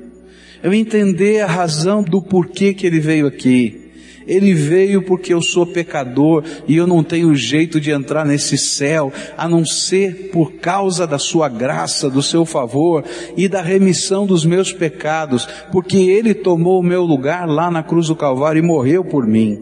Eu 0.62 0.73
entender 0.73 1.42
a 1.42 1.47
razão 1.47 2.02
do 2.02 2.23
porquê 2.23 2.73
que 2.73 2.87
Ele 2.87 3.00
veio 3.00 3.26
aqui 3.26 3.88
ele 4.28 4.52
veio 4.52 5.02
porque 5.02 5.32
eu 5.32 5.40
sou 5.40 5.66
pecador 5.66 6.44
e 6.68 6.76
eu 6.76 6.87
não 6.87 7.02
tenho 7.02 7.35
jeito 7.35 7.80
de 7.80 7.90
entrar 7.90 8.25
nesse 8.25 8.58
céu, 8.58 9.12
a 9.37 9.49
não 9.49 9.64
ser 9.64 10.30
por 10.30 10.52
causa 10.52 11.06
da 11.06 11.18
sua 11.18 11.49
graça, 11.49 12.11
do 12.11 12.23
seu 12.23 12.44
favor 12.44 13.02
e 13.37 13.49
da 13.49 13.62
remissão 13.62 14.26
dos 14.26 14.44
meus 14.44 14.73
pecados, 14.73 15.49
porque 15.73 15.97
ele 15.97 16.35
tomou 16.35 16.80
o 16.80 16.85
meu 16.85 17.02
lugar 17.02 17.49
lá 17.49 17.70
na 17.70 17.82
cruz 17.82 18.08
do 18.08 18.14
Calvário 18.14 18.61
e 18.61 18.66
morreu 18.66 19.02
por 19.02 19.26
mim. 19.26 19.58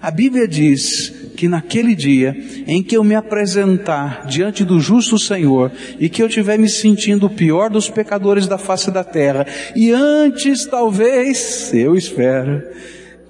A 0.00 0.10
Bíblia 0.10 0.46
diz 0.46 1.12
que 1.36 1.48
naquele 1.48 1.94
dia 1.94 2.36
em 2.66 2.82
que 2.82 2.96
eu 2.96 3.02
me 3.02 3.14
apresentar 3.14 4.26
diante 4.26 4.64
do 4.64 4.80
justo 4.80 5.18
Senhor 5.18 5.72
e 5.98 6.08
que 6.08 6.22
eu 6.22 6.26
estiver 6.26 6.58
me 6.58 6.68
sentindo 6.68 7.26
o 7.26 7.30
pior 7.30 7.70
dos 7.70 7.88
pecadores 7.88 8.46
da 8.46 8.58
face 8.58 8.90
da 8.90 9.02
terra, 9.02 9.46
e 9.74 9.90
antes 9.90 10.66
talvez, 10.66 11.72
eu 11.74 11.96
espero, 11.96 12.62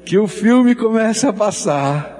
que 0.08 0.16
o 0.16 0.26
filme 0.26 0.74
começa 0.74 1.28
a 1.28 1.32
passar, 1.34 2.16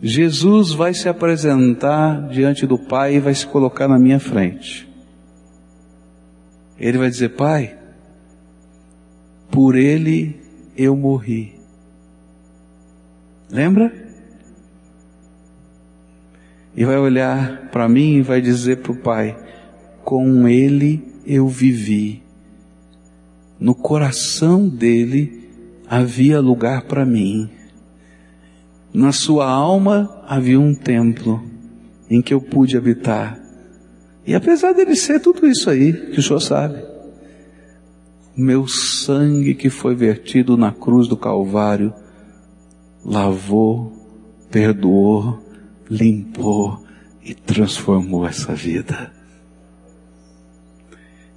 Jesus 0.00 0.72
vai 0.72 0.94
se 0.94 1.06
apresentar 1.06 2.28
diante 2.28 2.66
do 2.66 2.78
Pai 2.78 3.16
e 3.16 3.20
vai 3.20 3.34
se 3.34 3.46
colocar 3.46 3.86
na 3.86 3.98
minha 3.98 4.18
frente. 4.18 4.88
Ele 6.78 6.96
vai 6.96 7.10
dizer: 7.10 7.36
Pai, 7.36 7.76
por 9.50 9.76
ele 9.76 10.40
eu 10.74 10.96
morri. 10.96 11.60
Lembra? 13.50 14.06
e 16.74 16.84
vai 16.84 16.98
olhar 16.98 17.68
para 17.70 17.88
mim 17.88 18.16
e 18.16 18.22
vai 18.22 18.40
dizer 18.40 18.78
para 18.78 18.92
o 18.92 18.96
Pai: 18.96 19.36
com 20.02 20.48
Ele 20.48 21.02
eu 21.26 21.48
vivi. 21.48 22.22
No 23.58 23.74
coração 23.74 24.66
dele 24.68 25.45
havia 25.88 26.40
lugar 26.40 26.82
para 26.82 27.04
mim. 27.04 27.50
Na 28.92 29.12
sua 29.12 29.48
alma 29.48 30.22
havia 30.26 30.58
um 30.58 30.74
templo 30.74 31.42
em 32.08 32.22
que 32.22 32.32
eu 32.32 32.40
pude 32.40 32.76
habitar. 32.76 33.40
E 34.26 34.34
apesar 34.34 34.72
dele 34.72 34.96
ser 34.96 35.20
tudo 35.20 35.46
isso 35.46 35.70
aí, 35.70 35.92
que 35.92 36.18
o 36.18 36.22
senhor 36.22 36.40
sabe, 36.40 36.82
meu 38.36 38.66
sangue 38.66 39.54
que 39.54 39.70
foi 39.70 39.94
vertido 39.94 40.56
na 40.56 40.72
cruz 40.72 41.08
do 41.08 41.16
Calvário 41.16 41.92
lavou, 43.04 43.92
perdoou, 44.50 45.38
limpou 45.88 46.84
e 47.24 47.34
transformou 47.34 48.26
essa 48.26 48.54
vida. 48.54 49.12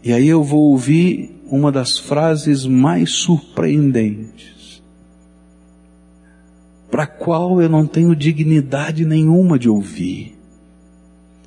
E 0.04 0.14
aí 0.14 0.28
eu 0.28 0.44
vou 0.44 0.72
ouvir 0.72 1.39
uma 1.50 1.72
das 1.72 1.98
frases 1.98 2.66
mais 2.66 3.12
surpreendentes, 3.12 4.82
para 6.92 7.04
a 7.04 7.08
qual 7.08 7.62
eu 7.62 7.70
não 7.70 7.86
tenho 7.86 8.16
dignidade 8.16 9.06
nenhuma 9.06 9.58
de 9.58 9.70
ouvir. 9.70 10.38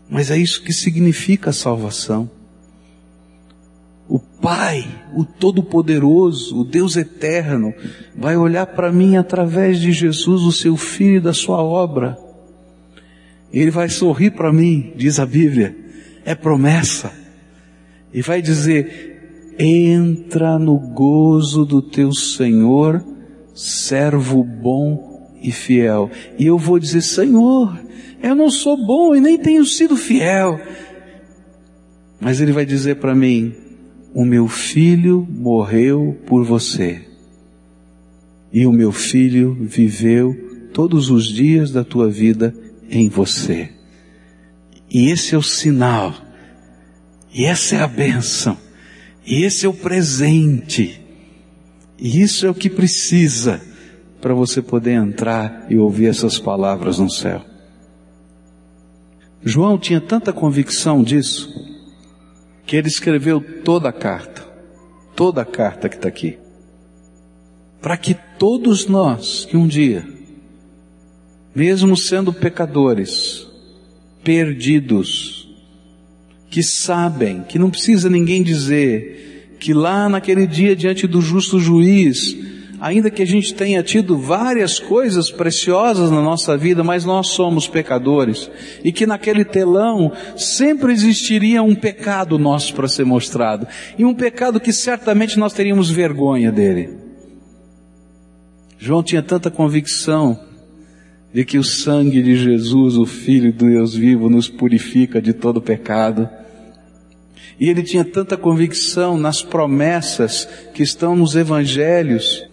Mas 0.08 0.30
é 0.30 0.36
isso 0.36 0.62
que 0.62 0.72
significa 0.72 1.50
a 1.50 1.54
salvação. 1.54 2.30
O 4.08 4.18
Pai, 4.18 4.84
o 5.14 5.24
Todo-Poderoso, 5.24 6.60
o 6.60 6.64
Deus 6.64 6.96
Eterno, 6.96 7.72
vai 8.14 8.36
olhar 8.36 8.66
para 8.66 8.92
mim 8.92 9.16
através 9.16 9.80
de 9.80 9.90
Jesus, 9.92 10.42
o 10.42 10.52
seu 10.52 10.76
Filho 10.76 11.16
e 11.16 11.20
da 11.20 11.32
sua 11.32 11.62
obra. 11.62 12.18
Ele 13.52 13.70
vai 13.70 13.88
sorrir 13.88 14.32
para 14.32 14.52
mim, 14.52 14.92
diz 14.96 15.18
a 15.18 15.26
Bíblia, 15.26 15.76
é 16.24 16.34
promessa. 16.34 17.12
E 18.12 18.20
vai 18.20 18.42
dizer: 18.42 19.11
entra 19.62 20.58
no 20.58 20.76
gozo 20.76 21.64
do 21.64 21.80
teu 21.80 22.12
Senhor, 22.12 23.04
servo 23.54 24.42
bom 24.42 25.30
e 25.40 25.52
fiel. 25.52 26.10
E 26.38 26.46
eu 26.46 26.58
vou 26.58 26.78
dizer: 26.78 27.02
Senhor, 27.02 27.80
eu 28.22 28.34
não 28.34 28.50
sou 28.50 28.76
bom 28.76 29.14
e 29.14 29.20
nem 29.20 29.38
tenho 29.38 29.64
sido 29.64 29.96
fiel. 29.96 30.60
Mas 32.20 32.40
ele 32.40 32.52
vai 32.52 32.66
dizer 32.66 32.96
para 32.96 33.14
mim: 33.14 33.54
O 34.12 34.24
meu 34.24 34.48
filho 34.48 35.26
morreu 35.30 36.18
por 36.26 36.44
você. 36.44 37.02
E 38.52 38.66
o 38.66 38.72
meu 38.72 38.92
filho 38.92 39.56
viveu 39.60 40.68
todos 40.74 41.08
os 41.08 41.26
dias 41.26 41.70
da 41.70 41.84
tua 41.84 42.08
vida 42.10 42.54
em 42.90 43.08
você. 43.08 43.70
E 44.90 45.08
esse 45.10 45.34
é 45.34 45.38
o 45.38 45.42
sinal. 45.42 46.14
E 47.32 47.46
essa 47.46 47.76
é 47.76 47.80
a 47.80 47.86
bênção. 47.86 48.61
E 49.24 49.44
esse 49.44 49.66
é 49.66 49.68
o 49.68 49.74
presente. 49.74 51.00
E 51.98 52.20
isso 52.20 52.46
é 52.46 52.50
o 52.50 52.54
que 52.54 52.68
precisa 52.68 53.60
para 54.20 54.34
você 54.34 54.62
poder 54.62 54.92
entrar 54.92 55.66
e 55.68 55.76
ouvir 55.76 56.06
essas 56.06 56.38
palavras 56.38 56.98
no 56.98 57.10
céu. 57.10 57.44
João 59.44 59.76
tinha 59.76 60.00
tanta 60.00 60.32
convicção 60.32 61.02
disso, 61.02 61.52
que 62.64 62.76
ele 62.76 62.86
escreveu 62.86 63.40
toda 63.64 63.88
a 63.88 63.92
carta, 63.92 64.42
toda 65.16 65.42
a 65.42 65.44
carta 65.44 65.88
que 65.88 65.96
está 65.96 66.08
aqui, 66.08 66.38
para 67.80 67.96
que 67.96 68.14
todos 68.38 68.86
nós, 68.86 69.44
que 69.44 69.56
um 69.56 69.66
dia, 69.66 70.06
mesmo 71.52 71.96
sendo 71.96 72.32
pecadores, 72.32 73.46
perdidos, 74.22 75.41
que 76.52 76.62
sabem, 76.62 77.42
que 77.48 77.58
não 77.58 77.70
precisa 77.70 78.10
ninguém 78.10 78.42
dizer, 78.42 79.56
que 79.58 79.72
lá 79.72 80.06
naquele 80.06 80.46
dia 80.46 80.76
diante 80.76 81.06
do 81.06 81.22
justo 81.22 81.58
juiz, 81.58 82.36
ainda 82.78 83.10
que 83.10 83.22
a 83.22 83.26
gente 83.26 83.54
tenha 83.54 83.82
tido 83.82 84.18
várias 84.18 84.78
coisas 84.78 85.30
preciosas 85.30 86.10
na 86.10 86.20
nossa 86.20 86.54
vida, 86.54 86.84
mas 86.84 87.06
nós 87.06 87.28
somos 87.28 87.66
pecadores, 87.66 88.50
e 88.84 88.92
que 88.92 89.06
naquele 89.06 89.46
telão 89.46 90.12
sempre 90.36 90.92
existiria 90.92 91.62
um 91.62 91.74
pecado 91.74 92.38
nosso 92.38 92.74
para 92.74 92.86
ser 92.86 93.06
mostrado, 93.06 93.66
e 93.98 94.04
um 94.04 94.12
pecado 94.12 94.60
que 94.60 94.74
certamente 94.74 95.38
nós 95.38 95.54
teríamos 95.54 95.88
vergonha 95.88 96.52
dele. 96.52 96.90
João 98.78 99.02
tinha 99.02 99.22
tanta 99.22 99.50
convicção 99.50 100.38
de 101.32 101.46
que 101.46 101.56
o 101.56 101.64
sangue 101.64 102.22
de 102.22 102.36
Jesus, 102.36 102.98
o 102.98 103.06
Filho 103.06 103.54
do 103.54 103.64
Deus 103.64 103.94
vivo, 103.94 104.28
nos 104.28 104.50
purifica 104.50 105.22
de 105.22 105.32
todo 105.32 105.62
pecado. 105.62 106.28
E 107.62 107.70
ele 107.70 107.84
tinha 107.84 108.04
tanta 108.04 108.36
convicção 108.36 109.16
nas 109.16 109.40
promessas 109.40 110.48
que 110.74 110.82
estão 110.82 111.14
nos 111.14 111.36
evangelhos, 111.36 112.44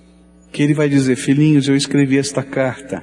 que 0.52 0.62
ele 0.62 0.76
vai 0.76 0.88
dizer: 0.88 1.15
Filhinhos, 1.15 1.67
eu 1.67 1.76
escrevi 1.76 2.19
esta 2.19 2.43
carta 2.43 3.02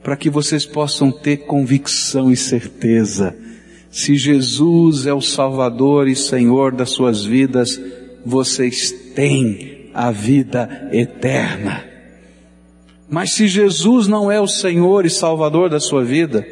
para 0.00 0.16
que 0.16 0.30
vocês 0.30 0.64
possam 0.64 1.10
ter 1.10 1.38
convicção 1.38 2.30
e 2.30 2.36
certeza. 2.36 3.36
Se 3.90 4.14
Jesus 4.14 5.06
é 5.06 5.12
o 5.12 5.20
Salvador 5.20 6.06
e 6.06 6.14
Senhor 6.14 6.70
das 6.70 6.90
suas 6.90 7.24
vidas, 7.24 7.80
vocês 8.24 8.92
têm 9.16 9.90
a 9.92 10.12
vida 10.12 10.88
eterna. 10.92 11.84
Mas 13.10 13.32
se 13.32 13.48
Jesus 13.48 14.06
não 14.06 14.30
é 14.30 14.40
o 14.40 14.46
Senhor 14.46 15.04
e 15.04 15.10
Salvador 15.10 15.68
da 15.68 15.80
sua 15.80 16.04
vida, 16.04 16.46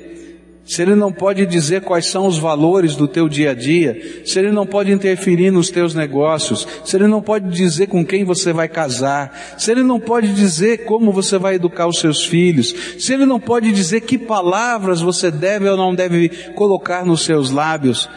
se 0.67 0.83
Ele 0.83 0.97
não 0.97 1.13
pode 1.13 1.47
dizer 1.47 1.83
quais 1.83 2.07
são 2.07 2.27
os 2.27 2.39
valores 2.39 2.97
do 2.97 3.07
teu 3.07 3.29
dia 3.29 3.53
a 3.53 3.55
dia, 3.55 4.23
se 4.27 4.37
Ele 4.37 4.51
não 4.51 4.67
pode 4.67 4.91
interferir 4.91 5.53
nos 5.53 5.71
teus 5.71 5.95
negócios, 5.95 6.67
se 6.85 6.97
Ele 6.97 7.07
não 7.07 7.23
pode 7.23 7.49
dizer 7.49 7.87
com 7.87 8.05
quem 8.05 8.25
você 8.25 8.53
vai 8.53 8.67
casar, 8.67 9.55
se 9.57 9.71
Ele 9.71 9.85
não 9.85 10.01
pode 10.01 10.35
dizer 10.35 10.79
como 10.79 11.13
você 11.13 11.39
vai 11.39 11.55
educar 11.55 11.87
os 11.87 12.01
seus 12.01 12.25
filhos, 12.27 12.75
se 12.99 13.15
Ele 13.15 13.25
não 13.25 13.39
pode 13.39 13.71
dizer 13.71 14.01
que 14.01 14.19
palavras 14.19 15.01
você 15.01 15.31
deve 15.31 15.69
ou 15.69 15.77
não 15.77 15.95
deve 15.95 16.29
colocar 16.57 17.07
nos 17.07 17.25
seus 17.25 17.53
lábios, 17.53 18.09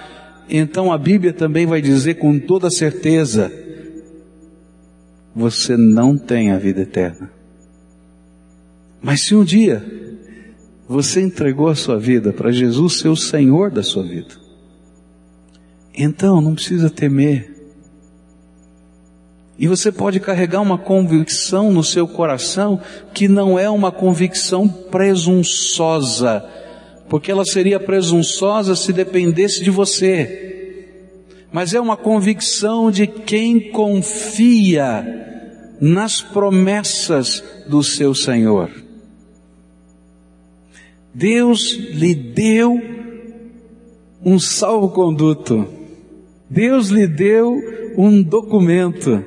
então 0.49 0.91
a 0.91 0.97
Bíblia 0.97 1.31
também 1.31 1.67
vai 1.67 1.83
dizer 1.83 2.15
com 2.15 2.39
toda 2.39 2.71
certeza, 2.71 3.53
você 5.35 5.77
não 5.77 6.17
tem 6.17 6.49
a 6.49 6.57
vida 6.57 6.81
eterna. 6.81 7.29
Mas 8.99 9.21
se 9.21 9.35
um 9.35 9.43
dia 9.43 10.08
você 10.89 11.21
entregou 11.21 11.67
a 11.67 11.75
sua 11.75 11.99
vida 11.99 12.33
para 12.33 12.51
Jesus 12.51 12.97
ser 12.97 13.09
o 13.09 13.15
Senhor 13.15 13.69
da 13.69 13.83
sua 13.83 14.01
vida. 14.01 14.33
Então 15.95 16.41
não 16.41 16.55
precisa 16.55 16.89
temer. 16.89 17.55
E 19.55 19.67
você 19.67 19.91
pode 19.91 20.19
carregar 20.19 20.61
uma 20.61 20.79
convicção 20.79 21.71
no 21.71 21.83
seu 21.83 22.07
coração 22.07 22.81
que 23.13 23.27
não 23.27 23.59
é 23.59 23.69
uma 23.69 23.91
convicção 23.91 24.67
presunçosa, 24.67 26.43
porque 27.07 27.29
ela 27.29 27.45
seria 27.45 27.79
presunçosa 27.79 28.75
se 28.75 28.91
dependesse 28.91 29.63
de 29.63 29.69
você. 29.69 30.87
Mas 31.51 31.75
é 31.75 31.79
uma 31.79 31.97
convicção 31.97 32.89
de 32.89 33.05
quem 33.05 33.71
confia 33.71 35.05
nas 35.79 36.19
promessas 36.19 37.43
do 37.67 37.83
seu 37.83 38.15
Senhor. 38.15 38.88
Deus 41.19 41.73
lhe 41.73 42.15
deu 42.15 42.81
um 44.23 44.39
salvo-conduto. 44.39 45.67
Deus 46.49 46.87
lhe 46.87 47.05
deu 47.05 47.59
um 47.97 48.23
documento. 48.23 49.21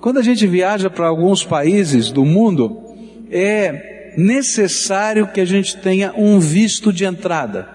Quando 0.00 0.18
a 0.18 0.22
gente 0.22 0.46
viaja 0.46 0.88
para 0.88 1.08
alguns 1.08 1.42
países 1.42 2.12
do 2.12 2.24
mundo, 2.24 2.78
é 3.28 4.14
necessário 4.16 5.26
que 5.26 5.40
a 5.40 5.44
gente 5.44 5.76
tenha 5.78 6.14
um 6.16 6.38
visto 6.38 6.92
de 6.92 7.04
entrada. 7.04 7.68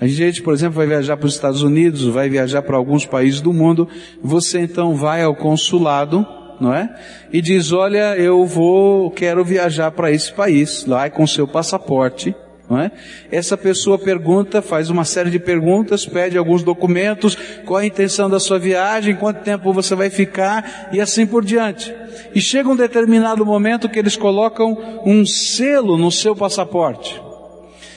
A 0.00 0.06
gente, 0.06 0.40
por 0.40 0.54
exemplo, 0.54 0.76
vai 0.76 0.86
viajar 0.86 1.18
para 1.18 1.26
os 1.26 1.34
Estados 1.34 1.62
Unidos, 1.62 2.04
vai 2.04 2.30
viajar 2.30 2.62
para 2.62 2.78
alguns 2.78 3.04
países 3.04 3.42
do 3.42 3.52
mundo, 3.52 3.86
você 4.22 4.60
então 4.60 4.96
vai 4.96 5.22
ao 5.22 5.36
consulado, 5.36 6.26
não 6.60 6.74
é? 6.74 6.94
E 7.32 7.40
diz, 7.40 7.72
olha, 7.72 8.16
eu 8.16 8.44
vou, 8.44 9.10
quero 9.10 9.44
viajar 9.44 9.90
para 9.90 10.10
esse 10.10 10.32
país, 10.32 10.84
lá 10.86 11.08
com 11.10 11.26
seu 11.26 11.46
passaporte, 11.46 12.34
não 12.68 12.78
é? 12.78 12.90
Essa 13.32 13.56
pessoa 13.56 13.98
pergunta, 13.98 14.60
faz 14.60 14.90
uma 14.90 15.04
série 15.04 15.30
de 15.30 15.38
perguntas, 15.38 16.04
pede 16.04 16.36
alguns 16.36 16.62
documentos, 16.62 17.34
qual 17.64 17.78
a 17.78 17.86
intenção 17.86 18.28
da 18.28 18.38
sua 18.38 18.58
viagem, 18.58 19.16
quanto 19.16 19.42
tempo 19.42 19.72
você 19.72 19.94
vai 19.94 20.10
ficar 20.10 20.90
e 20.92 21.00
assim 21.00 21.26
por 21.26 21.44
diante. 21.44 21.94
E 22.34 22.40
chega 22.40 22.68
um 22.68 22.76
determinado 22.76 23.44
momento 23.46 23.88
que 23.88 23.98
eles 23.98 24.16
colocam 24.16 25.02
um 25.06 25.24
selo 25.24 25.96
no 25.96 26.12
seu 26.12 26.36
passaporte. 26.36 27.27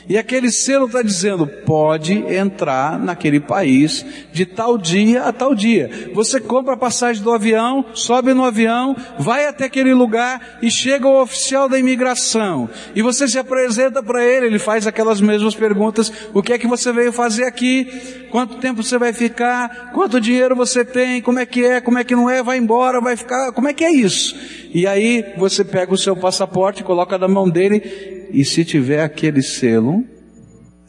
E 0.10 0.18
aquele 0.18 0.52
selo 0.52 0.86
está 0.86 1.02
dizendo, 1.02 1.48
pode 1.48 2.14
entrar 2.34 3.00
naquele 3.00 3.40
país 3.40 4.06
de 4.32 4.46
tal 4.46 4.78
dia 4.78 5.24
a 5.24 5.34
tal 5.34 5.54
dia. 5.54 6.10
Você 6.14 6.40
compra 6.40 6.74
a 6.74 6.78
passagem 6.78 7.24
do 7.24 7.32
avião, 7.32 7.86
sobe 7.94 8.34
no 8.34 8.44
avião, 8.44 8.96
vai 9.20 9.46
até 9.46 9.66
aquele 9.66 9.94
lugar 9.94 10.60
e 10.62 10.70
chega 10.70 11.08
o 11.08 11.22
oficial 11.22 11.70
da 11.70 11.80
imigração. 11.80 12.70
E 12.96 13.02
você 13.02 13.28
se 13.28 13.38
apresenta 13.38 14.02
para 14.02 14.24
ele, 14.26 14.48
ele 14.48 14.60
faz 14.60 14.88
aquelas 14.88 15.22
mesmas 15.22 15.56
perguntas, 15.56 16.12
o 16.34 16.42
que 16.42 16.54
é 16.54 16.58
que 16.58 16.68
você 16.68 16.92
veio 16.92 17.12
fazer 17.12 17.46
aqui? 17.46 18.28
Quanto 18.32 18.58
tempo 18.58 18.82
você 18.82 18.98
vai 18.98 19.14
ficar? 19.14 19.92
Quanto 19.94 20.20
dinheiro 20.20 20.56
você 20.56 20.86
tem? 20.86 21.22
Como 21.22 21.40
é 21.40 21.46
que 21.46 21.66
é? 21.66 21.82
Como 21.82 21.98
é 21.98 22.04
que 22.04 22.16
não 22.16 22.30
é? 22.30 22.42
Vai 22.42 22.58
embora? 22.58 23.02
Vai 23.02 23.16
ficar? 23.16 23.52
Como 23.52 23.68
é 23.68 23.74
que 23.74 23.84
é 23.84 23.92
isso? 23.92 24.36
E 24.74 24.88
aí 24.88 25.34
você 25.38 25.64
pega 25.64 25.94
o 25.94 25.98
seu 25.98 26.16
passaporte, 26.16 26.84
coloca 26.84 27.18
na 27.18 27.28
mão 27.28 27.50
dele 27.50 28.21
e 28.34 28.46
se 28.46 28.64
tiver 28.64 29.04
aquele 29.04 29.42
selo, 29.42 30.04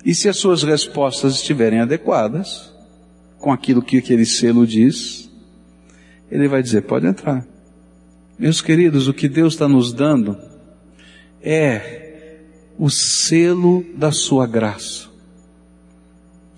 e 0.05 0.15
se 0.15 0.29
as 0.29 0.37
suas 0.37 0.63
respostas 0.63 1.35
estiverem 1.35 1.81
adequadas 1.81 2.73
com 3.39 3.53
aquilo 3.53 3.83
que 3.83 3.99
aquele 3.99 4.25
selo 4.25 4.67
diz, 4.67 5.31
ele 6.31 6.49
vai 6.49 6.63
dizer: 6.63 6.83
pode 6.83 7.07
entrar. 7.07 7.47
Meus 8.39 8.61
queridos, 8.61 9.09
o 9.09 9.15
que 9.15 9.29
Deus 9.29 9.55
está 9.55 9.69
nos 9.69 9.93
dando 9.93 10.37
é 11.41 12.11
o 12.79 12.89
selo 12.89 13.85
da 13.97 14.11
sua 14.11 14.47
graça. 14.47 15.11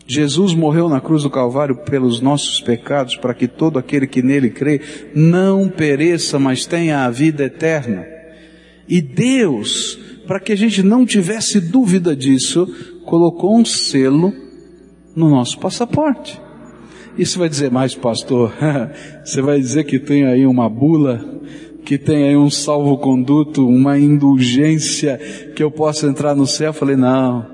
Jesus 0.06 0.52
morreu 0.52 0.88
na 0.88 1.00
cruz 1.00 1.22
do 1.22 1.30
Calvário 1.30 1.76
pelos 1.76 2.20
nossos 2.20 2.60
pecados, 2.60 3.16
para 3.16 3.32
que 3.32 3.48
todo 3.48 3.78
aquele 3.78 4.06
que 4.06 4.22
nele 4.22 4.50
crê 4.50 4.80
não 5.14 5.68
pereça, 5.68 6.38
mas 6.38 6.66
tenha 6.66 7.04
a 7.04 7.10
vida 7.10 7.44
eterna. 7.44 8.06
E 8.86 9.00
Deus 9.00 9.98
para 10.26 10.40
que 10.40 10.52
a 10.52 10.56
gente 10.56 10.82
não 10.82 11.04
tivesse 11.04 11.60
dúvida 11.60 12.14
disso, 12.16 12.66
colocou 13.04 13.56
um 13.56 13.64
selo 13.64 14.32
no 15.14 15.28
nosso 15.28 15.58
passaporte. 15.58 16.40
Isso 17.16 17.38
vai 17.38 17.48
dizer 17.48 17.70
mais, 17.70 17.94
pastor. 17.94 18.52
Você 19.24 19.40
vai 19.40 19.60
dizer 19.60 19.84
que 19.84 19.98
tem 19.98 20.24
aí 20.24 20.46
uma 20.46 20.68
bula, 20.68 21.24
que 21.84 21.96
tem 21.96 22.24
aí 22.28 22.36
um 22.36 22.50
salvo-conduto, 22.50 23.66
uma 23.66 23.98
indulgência 23.98 25.18
que 25.54 25.62
eu 25.62 25.70
possa 25.70 26.06
entrar 26.06 26.34
no 26.34 26.46
céu? 26.46 26.68
Eu 26.68 26.74
falei, 26.74 26.96
não. 26.96 27.46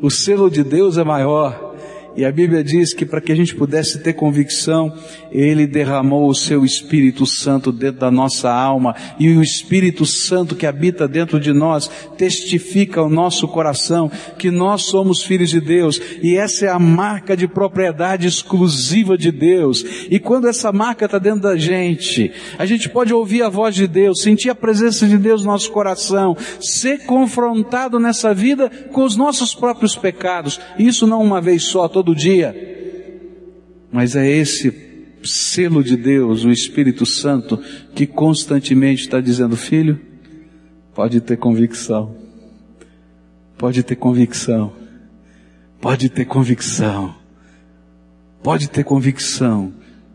O 0.00 0.10
selo 0.10 0.48
de 0.48 0.62
Deus 0.62 0.98
é 0.98 1.04
maior. 1.04 1.67
E 2.16 2.24
a 2.24 2.32
Bíblia 2.32 2.64
diz 2.64 2.92
que 2.92 3.06
para 3.06 3.20
que 3.20 3.30
a 3.30 3.34
gente 3.34 3.54
pudesse 3.54 4.00
ter 4.00 4.12
convicção, 4.12 4.92
Ele 5.30 5.66
derramou 5.66 6.28
o 6.28 6.34
seu 6.34 6.64
Espírito 6.64 7.24
Santo 7.26 7.70
dentro 7.70 8.00
da 8.00 8.10
nossa 8.10 8.50
alma, 8.50 8.94
e 9.18 9.28
o 9.28 9.42
Espírito 9.42 10.04
Santo 10.04 10.56
que 10.56 10.66
habita 10.66 11.06
dentro 11.06 11.38
de 11.38 11.52
nós 11.52 11.88
testifica 12.16 13.00
ao 13.00 13.08
nosso 13.08 13.46
coração 13.46 14.10
que 14.36 14.50
nós 14.50 14.82
somos 14.82 15.22
filhos 15.22 15.50
de 15.50 15.60
Deus, 15.60 16.00
e 16.22 16.36
essa 16.36 16.66
é 16.66 16.68
a 16.68 16.78
marca 16.78 17.36
de 17.36 17.46
propriedade 17.46 18.26
exclusiva 18.26 19.16
de 19.16 19.30
Deus. 19.30 19.84
E 20.10 20.18
quando 20.18 20.48
essa 20.48 20.72
marca 20.72 21.04
está 21.04 21.18
dentro 21.18 21.42
da 21.42 21.56
gente, 21.56 22.32
a 22.58 22.66
gente 22.66 22.88
pode 22.88 23.14
ouvir 23.14 23.42
a 23.42 23.48
voz 23.48 23.74
de 23.74 23.86
Deus, 23.86 24.22
sentir 24.22 24.50
a 24.50 24.54
presença 24.54 25.06
de 25.06 25.18
Deus 25.18 25.42
no 25.44 25.52
nosso 25.52 25.70
coração, 25.70 26.36
ser 26.60 27.04
confrontado 27.06 28.00
nessa 28.00 28.34
vida 28.34 28.68
com 28.92 29.04
os 29.04 29.16
nossos 29.16 29.54
próprios 29.54 29.94
pecados, 29.94 30.60
isso 30.78 31.06
não 31.06 31.22
uma 31.22 31.40
vez 31.40 31.62
só, 31.64 31.88
todo 31.98 32.14
dia. 32.14 32.54
Mas 33.90 34.14
é 34.14 34.24
esse 34.30 34.72
selo 35.24 35.82
de 35.82 35.96
Deus, 35.96 36.44
o 36.44 36.50
Espírito 36.50 37.04
Santo, 37.04 37.60
que 37.92 38.06
constantemente 38.06 39.02
está 39.02 39.20
dizendo, 39.20 39.56
filho, 39.56 40.00
pode 40.94 41.20
ter 41.20 41.36
convicção, 41.36 42.14
pode 43.56 43.82
ter 43.82 43.96
convicção, 43.96 44.72
pode 45.80 46.08
ter 46.08 46.24
convicção, 46.24 47.16
pode 48.44 48.70
ter 48.70 48.84
convicção. 48.84 49.72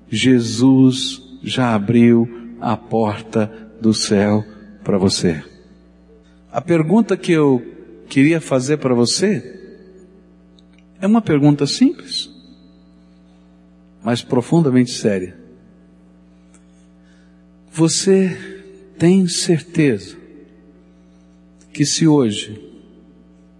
Jesus 0.09 1.21
já 1.43 1.75
abriu 1.75 2.55
a 2.61 2.77
porta 2.77 3.51
do 3.81 3.93
céu 3.93 4.41
para 4.85 4.97
você. 4.97 5.43
A 6.49 6.61
pergunta 6.61 7.17
que 7.17 7.33
eu 7.33 7.61
queria 8.07 8.39
fazer 8.39 8.77
para 8.77 8.93
você 8.93 9.62
é 11.03 11.05
uma 11.05 11.21
pergunta 11.21 11.67
simples, 11.67 12.31
mas 14.01 14.21
profundamente 14.21 14.91
séria. 14.91 15.37
Você 17.73 18.63
tem 18.97 19.27
certeza 19.27 20.15
que 21.73 21.85
se 21.85 22.07
hoje, 22.07 22.57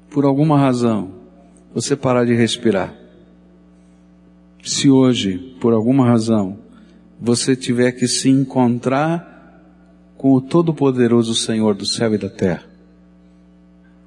por 0.09 0.23
alguma 0.23 0.57
razão, 0.57 1.15
você 1.73 1.97
parar 1.97 2.25
de 2.25 2.33
respirar, 2.33 2.95
se 4.63 4.89
hoje, 4.89 5.37
por 5.59 5.73
alguma 5.73 6.05
razão, 6.05 6.57
você 7.19 7.57
tiver 7.57 7.91
que 7.91 8.07
se 8.07 8.29
encontrar 8.29 9.61
com 10.15 10.31
o 10.31 10.39
Todo-Poderoso 10.39 11.35
Senhor 11.35 11.75
do 11.75 11.85
céu 11.85 12.15
e 12.15 12.17
da 12.17 12.29
terra, 12.29 12.63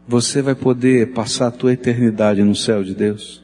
você 0.07 0.41
vai 0.41 0.55
poder 0.55 1.13
passar 1.13 1.49
a 1.49 1.51
tua 1.51 1.73
eternidade 1.73 2.43
no 2.43 2.55
céu 2.55 2.85
de 2.85 2.95
Deus? 2.95 3.43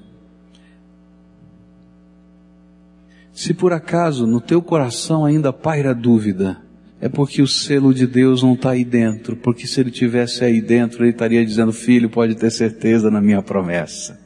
Se 3.32 3.52
por 3.52 3.72
acaso 3.72 4.26
no 4.26 4.40
teu 4.40 4.62
coração 4.62 5.24
ainda 5.24 5.52
paira 5.52 5.94
dúvida, 5.94 6.58
é 7.00 7.08
porque 7.08 7.42
o 7.42 7.48
selo 7.48 7.92
de 7.92 8.06
Deus 8.06 8.44
não 8.44 8.52
está 8.54 8.70
aí 8.70 8.84
dentro, 8.84 9.34
porque 9.34 9.66
se 9.66 9.80
ele 9.80 9.90
tivesse 9.90 10.44
aí 10.44 10.60
dentro, 10.60 11.02
ele 11.02 11.10
estaria 11.10 11.44
dizendo, 11.44 11.72
filho, 11.72 12.08
pode 12.08 12.36
ter 12.36 12.50
certeza 12.50 13.10
na 13.10 13.20
minha 13.20 13.42
promessa. 13.42 14.20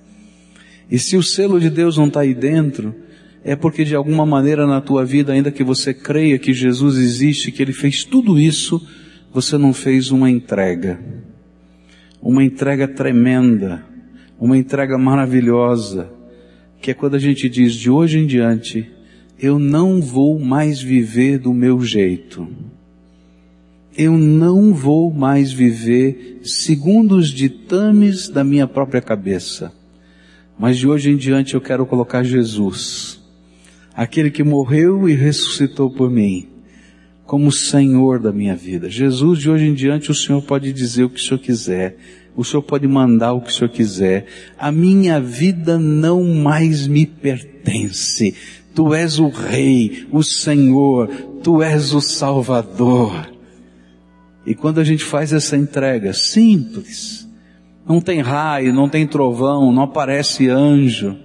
E 0.91 0.99
se 0.99 1.17
o 1.17 1.23
selo 1.23 1.59
de 1.59 1.71
Deus 1.71 1.97
não 1.97 2.09
está 2.09 2.21
aí 2.21 2.35
dentro, 2.35 2.95
é 3.43 3.57
porque 3.57 3.83
de 3.83 3.95
alguma 3.95 4.27
maneira 4.27 4.67
na 4.67 4.81
tua 4.81 5.07
vida, 5.07 5.33
ainda 5.33 5.51
que 5.51 5.65
você 5.65 5.95
creia 5.95 6.39
que 6.39 6.53
Jesus 6.53 6.99
existe, 6.99 7.51
que 7.51 7.63
ele 7.63 7.73
fez 7.73 8.05
tudo 8.05 8.39
isso, 8.39 8.87
você 9.33 9.57
não 9.57 9.73
fez 9.73 10.11
uma 10.11 10.29
entrega 10.29 11.01
uma 12.29 12.43
entrega 12.43 12.89
tremenda, 12.89 13.85
uma 14.37 14.59
entrega 14.59 14.99
maravilhosa, 14.99 16.11
que 16.83 16.91
é 16.91 16.95
quando 16.95 17.15
a 17.15 17.21
gente 17.21 17.49
diz 17.49 17.73
de 17.73 17.89
hoje 17.89 18.19
em 18.19 18.27
diante, 18.27 18.91
eu 19.39 19.61
não 19.61 20.03
vou 20.03 20.37
mais 20.37 20.83
viver 20.83 21.39
do 21.39 21.55
meu 21.55 21.81
jeito. 21.83 22.49
Eu 23.97 24.19
não 24.19 24.75
vou 24.75 25.15
mais 25.15 25.53
viver 25.53 26.41
segundo 26.43 27.17
os 27.17 27.29
ditames 27.29 28.29
da 28.29 28.43
minha 28.43 28.67
própria 28.67 29.01
cabeça. 29.01 29.73
Mas 30.59 30.79
de 30.79 30.89
hoje 30.89 31.11
em 31.11 31.17
diante 31.17 31.55
eu 31.55 31.61
quero 31.61 31.87
colocar 31.87 32.25
Jesus, 32.25 33.23
aquele 33.95 34.33
que 34.33 34.43
morreu 34.43 35.09
e 35.09 35.15
ressuscitou 35.15 35.89
por 35.89 36.11
mim, 36.11 36.49
como 37.27 37.51
Senhor 37.51 38.21
da 38.21 38.33
minha 38.33 38.55
vida. 38.55 38.89
Jesus, 38.89 39.41
de 39.41 39.51
hoje 39.51 39.67
em 39.67 39.75
diante, 39.75 40.11
o 40.11 40.15
Senhor 40.15 40.41
pode 40.43 40.73
dizer 40.73 41.05
o 41.05 41.11
que 41.11 41.21
o 41.21 41.23
Senhor 41.23 41.41
quiser. 41.41 41.97
O 42.37 42.45
Senhor 42.45 42.63
pode 42.63 42.87
mandar 42.87 43.33
o 43.33 43.41
que 43.41 43.51
o 43.51 43.53
Senhor 43.53 43.71
quiser. 43.71 44.27
A 44.59 44.71
minha 44.71 45.21
vida 45.21 45.79
não 45.79 46.23
mais 46.23 46.87
me 46.87 47.05
pertence. 47.05 48.35
Tu 48.75 48.95
és 48.95 49.19
o 49.19 49.29
Rei, 49.29 50.07
o 50.13 50.23
Senhor, 50.23 51.09
Tu 51.43 51.63
és 51.63 51.93
o 51.93 52.01
Salvador. 52.01 53.29
E 54.47 54.55
quando 54.55 54.79
a 54.79 54.85
gente 54.85 55.03
faz 55.03 55.33
essa 55.33 55.57
entrega 55.57 56.13
simples, 56.13 57.29
não 57.89 58.01
tem 58.01 58.21
raio, 58.21 58.73
não 58.73 58.89
tem 58.89 59.07
trovão, 59.07 59.73
não 59.73 59.83
aparece 59.83 60.49
anjo, 60.49 61.17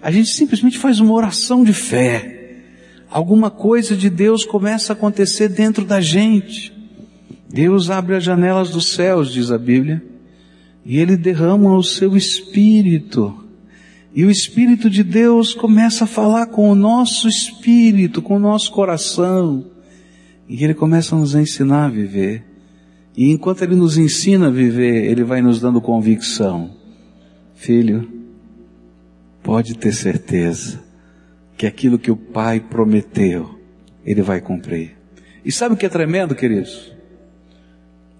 a 0.00 0.10
gente 0.10 0.28
simplesmente 0.28 0.78
faz 0.78 1.00
uma 1.00 1.12
oração 1.12 1.64
de 1.64 1.72
fé 1.72 2.35
alguma 3.16 3.50
coisa 3.50 3.96
de 3.96 4.10
Deus 4.10 4.44
começa 4.44 4.92
a 4.92 4.94
acontecer 4.94 5.48
dentro 5.48 5.86
da 5.86 6.02
gente. 6.02 6.70
Deus 7.48 7.88
abre 7.88 8.14
as 8.14 8.22
janelas 8.22 8.68
dos 8.68 8.92
céus, 8.92 9.32
diz 9.32 9.50
a 9.50 9.56
Bíblia, 9.56 10.04
e 10.84 10.98
Ele 10.98 11.16
derrama 11.16 11.74
o 11.74 11.82
seu 11.82 12.14
Espírito. 12.14 13.34
E 14.14 14.22
o 14.22 14.30
Espírito 14.30 14.90
de 14.90 15.02
Deus 15.02 15.54
começa 15.54 16.04
a 16.04 16.06
falar 16.06 16.48
com 16.48 16.70
o 16.70 16.74
nosso 16.74 17.26
espírito, 17.26 18.20
com 18.20 18.36
o 18.36 18.38
nosso 18.38 18.70
coração. 18.70 19.64
E 20.46 20.62
Ele 20.62 20.74
começa 20.74 21.16
a 21.16 21.18
nos 21.18 21.34
ensinar 21.34 21.86
a 21.86 21.90
viver. 21.90 22.44
E 23.16 23.30
enquanto 23.30 23.62
Ele 23.62 23.76
nos 23.76 23.96
ensina 23.96 24.48
a 24.48 24.50
viver, 24.50 25.10
Ele 25.10 25.24
vai 25.24 25.40
nos 25.40 25.58
dando 25.58 25.80
convicção. 25.80 26.70
Filho, 27.54 28.06
pode 29.42 29.74
ter 29.78 29.94
certeza 29.94 30.85
que 31.56 31.66
aquilo 31.66 31.98
que 31.98 32.10
o 32.10 32.16
Pai 32.16 32.60
prometeu, 32.60 33.58
Ele 34.04 34.22
vai 34.22 34.40
cumprir. 34.40 34.96
E 35.44 35.50
sabe 35.50 35.74
o 35.74 35.76
que 35.76 35.86
é 35.86 35.88
tremendo, 35.88 36.34
queridos? 36.34 36.92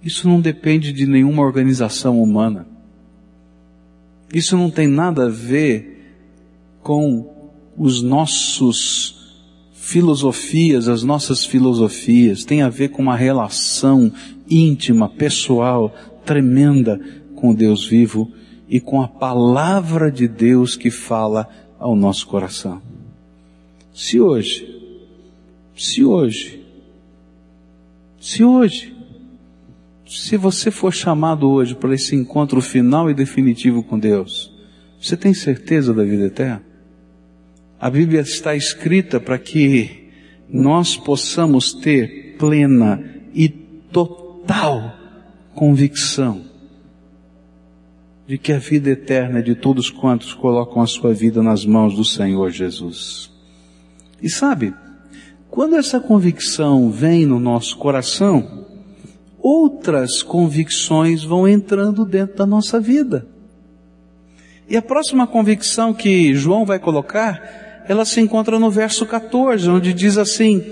Isso 0.03 0.29
não 0.29 0.41
depende 0.41 0.93
de 0.93 1.07
nenhuma 1.07 1.43
organização 1.43 2.23
humana. 2.23 2.67
Isso 4.33 4.57
não 4.57 4.71
tem 4.71 4.87
nada 4.87 5.27
a 5.27 5.29
ver 5.29 6.15
com 6.83 7.51
os 7.77 8.03
nossos 8.03 9.17
filosofias, 9.73 10.89
as 10.89 11.03
nossas 11.03 11.45
filosofias, 11.45 12.45
tem 12.45 12.63
a 12.63 12.69
ver 12.69 12.89
com 12.89 13.03
uma 13.03 13.17
relação 13.17 14.13
íntima, 14.49 15.09
pessoal, 15.09 15.95
tremenda 16.25 17.01
com 17.37 17.55
Deus 17.55 17.87
vivo 17.87 18.31
e 18.69 18.81
com 18.81 19.01
a 19.01 19.09
palavra 19.09 20.11
de 20.11 20.27
Deus 20.27 20.75
que 20.75 20.91
fala 20.91 21.49
ao 21.79 21.95
nosso 21.95 22.27
coração. 22.27 22.86
Se 23.97 24.21
hoje, 24.21 24.79
se 25.75 26.05
hoje, 26.05 26.63
se 28.21 28.45
hoje, 28.45 28.95
se 30.07 30.37
você 30.37 30.71
for 30.71 30.93
chamado 30.93 31.49
hoje 31.49 31.75
para 31.75 31.95
esse 31.95 32.15
encontro 32.15 32.61
final 32.61 33.11
e 33.11 33.15
definitivo 33.15 33.83
com 33.83 33.99
Deus, 33.99 34.53
você 35.01 35.17
tem 35.17 35.33
certeza 35.33 35.95
da 35.95 36.05
vida 36.05 36.27
eterna? 36.27 36.63
A 37.81 37.89
Bíblia 37.89 38.21
está 38.21 38.55
escrita 38.55 39.19
para 39.19 39.39
que 39.39 40.11
nós 40.47 40.95
possamos 40.99 41.73
ter 41.73 42.37
plena 42.39 43.03
e 43.33 43.49
total 43.49 44.95
convicção 45.55 46.45
de 48.29 48.37
que 48.37 48.53
a 48.53 48.59
vida 48.59 48.91
eterna 48.91 49.39
é 49.39 49.43
de 49.43 49.55
todos 49.55 49.89
quantos 49.89 50.35
colocam 50.35 50.83
a 50.83 50.87
sua 50.87 51.15
vida 51.15 51.43
nas 51.43 51.65
mãos 51.65 51.97
do 51.97 52.05
Senhor 52.05 52.51
Jesus. 52.51 53.35
E 54.23 54.29
sabe, 54.29 54.75
quando 55.51 55.77
essa 55.77 56.01
convicção 56.01 56.91
vem 56.91 57.25
no 57.25 57.39
nosso 57.41 57.77
coração, 57.79 58.67
outras 59.39 60.23
convicções 60.23 61.23
vão 61.23 61.47
entrando 61.47 62.05
dentro 62.05 62.37
da 62.37 62.47
nossa 62.47 62.81
vida. 62.81 63.27
E 64.69 64.77
a 64.77 64.83
próxima 64.83 65.27
convicção 65.27 65.95
que 65.95 66.35
João 66.35 66.67
vai 66.67 66.79
colocar, 66.79 67.85
ela 67.89 68.05
se 68.05 68.21
encontra 68.21 68.59
no 68.59 68.71
verso 68.71 69.07
14, 69.07 69.71
onde 69.71 69.93
diz 69.93 70.19
assim: 70.19 70.65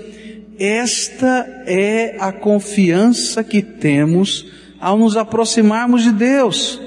Esta 0.59 1.63
é 1.65 2.17
a 2.19 2.33
confiança 2.33 3.43
que 3.43 3.61
temos 3.61 4.45
ao 4.79 4.97
nos 4.97 5.15
aproximarmos 5.15 6.03
de 6.03 6.11
Deus. 6.11 6.81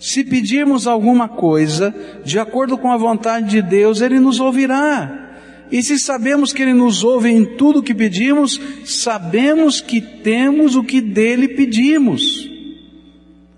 Se 0.00 0.24
pedirmos 0.24 0.86
alguma 0.86 1.28
coisa, 1.28 1.94
de 2.24 2.38
acordo 2.38 2.76
com 2.78 2.90
a 2.90 2.96
vontade 2.96 3.50
de 3.50 3.62
Deus, 3.62 4.00
Ele 4.00 4.18
nos 4.18 4.40
ouvirá. 4.40 5.21
E 5.72 5.82
se 5.82 5.98
sabemos 5.98 6.52
que 6.52 6.62
Ele 6.62 6.74
nos 6.74 7.02
ouve 7.02 7.30
em 7.30 7.44
tudo 7.44 7.78
o 7.78 7.82
que 7.82 7.94
pedimos, 7.94 8.60
sabemos 8.84 9.80
que 9.80 10.02
temos 10.02 10.76
o 10.76 10.84
que 10.84 11.00
dele 11.00 11.48
pedimos. 11.48 12.51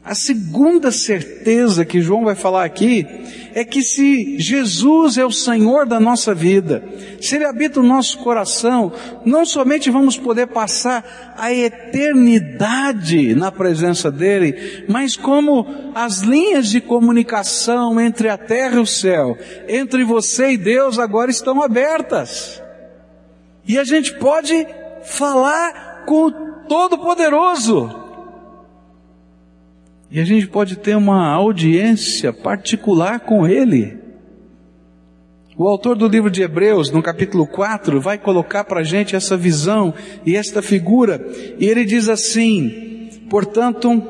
A 0.05 0.15
segunda 0.15 0.93
certeza 0.93 1.83
que 1.83 2.03
João 2.03 2.25
vai 2.25 2.35
falar 2.35 2.63
aqui 2.63 3.07
é 3.55 3.65
que 3.65 3.81
se 3.81 4.39
Jesus 4.39 5.17
é 5.17 5.25
o 5.25 5.31
Senhor 5.31 5.87
da 5.87 5.99
nossa 5.99 6.35
vida, 6.35 6.85
se 7.23 7.37
Ele 7.37 7.47
habita 7.47 7.81
o 7.81 7.83
nosso 7.83 8.19
coração, 8.19 8.93
não 9.25 9.47
somente 9.47 9.91
vamos 9.91 10.19
poder 10.19 10.49
passar 10.49 11.35
a 11.39 11.51
eternidade 11.55 13.35
na 13.35 13.51
presença 13.51 14.11
dEle, 14.13 14.85
mas 14.87 15.17
como 15.17 15.67
as 15.95 16.19
linhas 16.19 16.69
de 16.69 16.83
comunicação 16.83 17.99
entre 17.99 18.29
a 18.29 18.37
terra 18.37 18.77
e 18.77 18.81
o 18.81 18.87
céu, 18.87 19.39
entre 19.67 20.05
você 20.05 20.51
e 20.51 20.59
Deus 20.59 20.99
agora 20.99 21.31
estão 21.31 21.63
abertas. 21.63 22.63
E 23.67 23.79
a 23.79 23.85
gente 23.85 24.13
pode 24.19 24.67
falar 25.05 26.05
com 26.05 26.27
o 26.27 26.31
Todo-Poderoso. 26.69 28.04
E 30.15 30.21
a 30.21 30.25
gente 30.25 30.47
pode 30.47 30.77
ter 30.77 30.97
uma 30.97 31.27
audiência 31.27 32.33
particular 32.33 33.19
com 33.19 33.49
Ele. 33.49 33.99
O 35.59 35.67
autor 35.67 35.97
do 35.97 36.07
livro 36.07 36.31
de 36.31 36.41
Hebreus, 36.41 36.89
no 36.89 37.03
capítulo 37.03 37.45
4, 37.49 38.01
vai 38.01 38.17
colocar 38.17 38.63
para 38.63 38.79
a 38.79 38.85
gente 38.85 39.17
essa 39.17 39.37
visão 39.37 39.93
e 40.25 40.37
esta 40.37 40.63
figura. 40.63 41.21
E 41.59 41.67
ele 41.67 41.85
diz 41.85 42.09
assim: 42.09 43.09
portanto, 43.29 44.01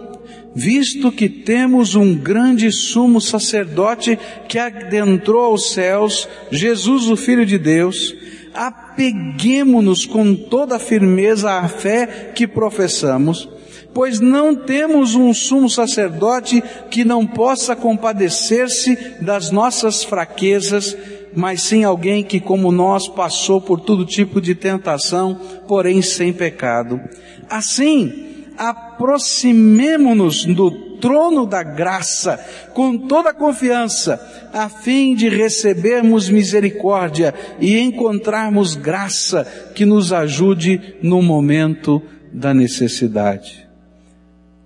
visto 0.55 1.11
que 1.11 1.27
temos 1.27 1.95
um 1.95 2.14
grande 2.14 2.71
sumo 2.71 3.19
sacerdote 3.19 4.19
que 4.47 4.59
adentrou 4.59 5.47
aos 5.47 5.73
céus, 5.73 6.29
Jesus, 6.51 7.09
o 7.09 7.17
Filho 7.17 7.47
de 7.47 7.57
Deus, 7.57 8.14
apeguemo-nos 8.53 10.05
com 10.05 10.35
toda 10.35 10.77
a 10.77 10.79
firmeza 10.79 11.51
à 11.53 11.67
fé 11.67 12.31
que 12.35 12.47
professamos 12.47 13.49
pois 13.95 14.21
não 14.21 14.55
temos 14.55 15.15
um 15.15 15.33
sumo 15.33 15.71
sacerdote 15.71 16.63
que 16.91 17.05
não 17.05 17.25
possa 17.27 17.75
compadecer-se 17.77 18.97
das 19.21 19.51
nossas 19.51 20.03
fraquezas, 20.03 20.95
mas 21.35 21.63
sim 21.63 21.85
alguém 21.85 22.23
que, 22.23 22.41
como 22.41 22.71
nós, 22.73 23.09
passou 23.09 23.61
por 23.61 23.81
todo 23.81 24.05
tipo 24.05 24.41
de 24.41 24.55
tentação, 24.55 25.41
porém 25.67 26.03
sem 26.03 26.33
pecado. 26.33 27.01
Assim, 27.49 28.47
aproximemo-nos 28.59 30.45
do 30.45 30.71
trono 30.99 31.47
da 31.47 31.63
graça 31.63 32.39
com 32.73 32.97
toda 32.97 33.31
a 33.31 33.35
confiança, 33.35 34.21
a 34.53 34.69
fim 34.69 35.15
de 35.15 35.29
recebermos 35.29 36.29
misericórdia 36.29 37.35
e 37.61 37.79
encontrarmos 37.79 38.75
graça 38.75 39.45
que 39.75 39.85
nos 39.85 40.13
ajude 40.13 40.97
no 41.03 41.21
momento 41.21 42.03
da 42.33 42.55
necessidade. 42.55 43.63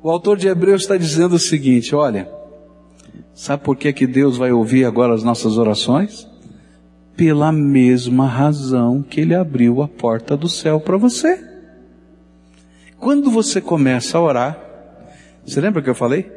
O 0.01 0.11
autor 0.11 0.37
de 0.37 0.47
Hebreus 0.47 0.83
está 0.83 0.97
dizendo 0.97 1.35
o 1.35 1.41
seguinte: 1.41 1.95
olha, 1.95 2.31
sabe 3.35 3.65
por 3.65 3.77
que, 3.77 3.93
que 3.93 4.07
Deus 4.07 4.37
vai 4.37 4.53
ouvir 4.53 4.85
agora 4.85 5.13
as 5.13 5.25
nossas 5.25 5.59
orações? 5.59 6.29
Pela 7.17 7.51
mesma 7.51 8.27
razão 8.27 9.03
que 9.03 9.21
Ele 9.21 9.35
abriu 9.35 9.83
a 9.83 9.89
porta 9.89 10.37
do 10.37 10.49
céu 10.49 10.79
para 10.79 10.97
você. 10.97 11.45
Quando 12.97 13.31
você 13.31 13.61
começa 13.61 14.19
a 14.19 14.21
orar, 14.21 14.59
você 15.45 15.61
lembra 15.61 15.83
que 15.83 15.91
eu 15.91 15.95
falei? 15.95 16.31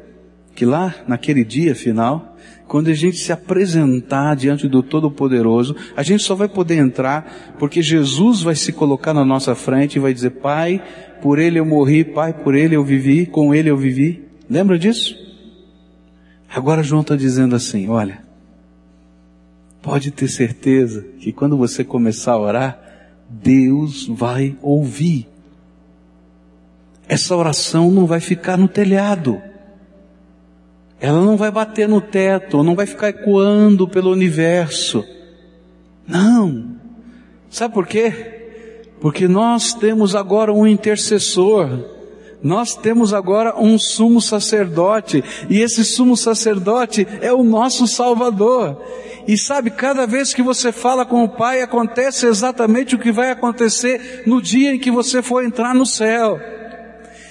Que 0.55 0.65
lá, 0.65 0.95
naquele 1.07 1.45
dia 1.45 1.75
final, 1.75 2.35
quando 2.67 2.89
a 2.89 2.93
gente 2.93 3.17
se 3.17 3.31
apresentar 3.31 4.35
diante 4.35 4.67
do 4.67 4.81
Todo-Poderoso, 4.81 5.75
a 5.95 6.01
gente 6.03 6.23
só 6.23 6.33
vai 6.35 6.47
poder 6.47 6.77
entrar 6.77 7.53
porque 7.59 7.81
Jesus 7.81 8.41
vai 8.41 8.55
se 8.55 8.71
colocar 8.71 9.13
na 9.13 9.25
nossa 9.25 9.53
frente 9.53 9.95
e 9.95 9.99
vai 9.99 10.13
dizer: 10.13 10.31
Pai, 10.31 10.81
por 11.21 11.39
ele 11.39 11.59
eu 11.59 11.65
morri, 11.65 12.03
Pai, 12.03 12.33
por 12.33 12.55
ele 12.55 12.75
eu 12.75 12.83
vivi, 12.83 13.25
com 13.25 13.53
ele 13.53 13.69
eu 13.69 13.77
vivi. 13.77 14.23
Lembra 14.49 14.77
disso? 14.77 15.15
Agora 16.53 16.83
João 16.83 17.01
está 17.01 17.15
dizendo 17.15 17.55
assim: 17.55 17.87
olha, 17.87 18.21
pode 19.81 20.11
ter 20.11 20.27
certeza 20.27 21.05
que 21.19 21.31
quando 21.31 21.57
você 21.57 21.83
começar 21.83 22.33
a 22.33 22.39
orar, 22.39 22.81
Deus 23.29 24.07
vai 24.07 24.57
ouvir. 24.61 25.27
Essa 27.07 27.35
oração 27.35 27.91
não 27.91 28.05
vai 28.05 28.19
ficar 28.19 28.57
no 28.57 28.67
telhado. 28.67 29.41
Ela 30.99 31.19
não 31.19 31.35
vai 31.35 31.49
bater 31.49 31.87
no 31.87 31.99
teto, 31.99 32.63
não 32.63 32.75
vai 32.75 32.85
ficar 32.85 33.09
ecoando 33.09 33.87
pelo 33.87 34.11
universo. 34.11 35.03
Não. 36.07 36.75
Sabe 37.49 37.73
por 37.73 37.87
quê? 37.87 38.40
Porque 39.01 39.27
nós 39.27 39.73
temos 39.73 40.15
agora 40.15 40.53
um 40.53 40.67
intercessor, 40.67 41.67
nós 42.41 42.75
temos 42.75 43.15
agora 43.15 43.59
um 43.59 43.77
sumo 43.77 44.21
sacerdote, 44.21 45.23
e 45.49 45.59
esse 45.59 45.83
sumo 45.83 46.15
sacerdote 46.15 47.07
é 47.19 47.33
o 47.33 47.43
nosso 47.43 47.87
Salvador. 47.87 48.79
E 49.27 49.35
sabe, 49.37 49.71
cada 49.71 50.05
vez 50.05 50.35
que 50.35 50.43
você 50.43 50.71
fala 50.71 51.03
com 51.03 51.23
o 51.23 51.29
Pai, 51.29 51.63
acontece 51.63 52.27
exatamente 52.27 52.93
o 52.93 52.99
que 52.99 53.11
vai 53.11 53.31
acontecer 53.31 54.23
no 54.27 54.39
dia 54.39 54.75
em 54.75 54.79
que 54.79 54.91
você 54.91 55.23
for 55.23 55.43
entrar 55.43 55.73
no 55.73 55.85
céu. 55.85 56.39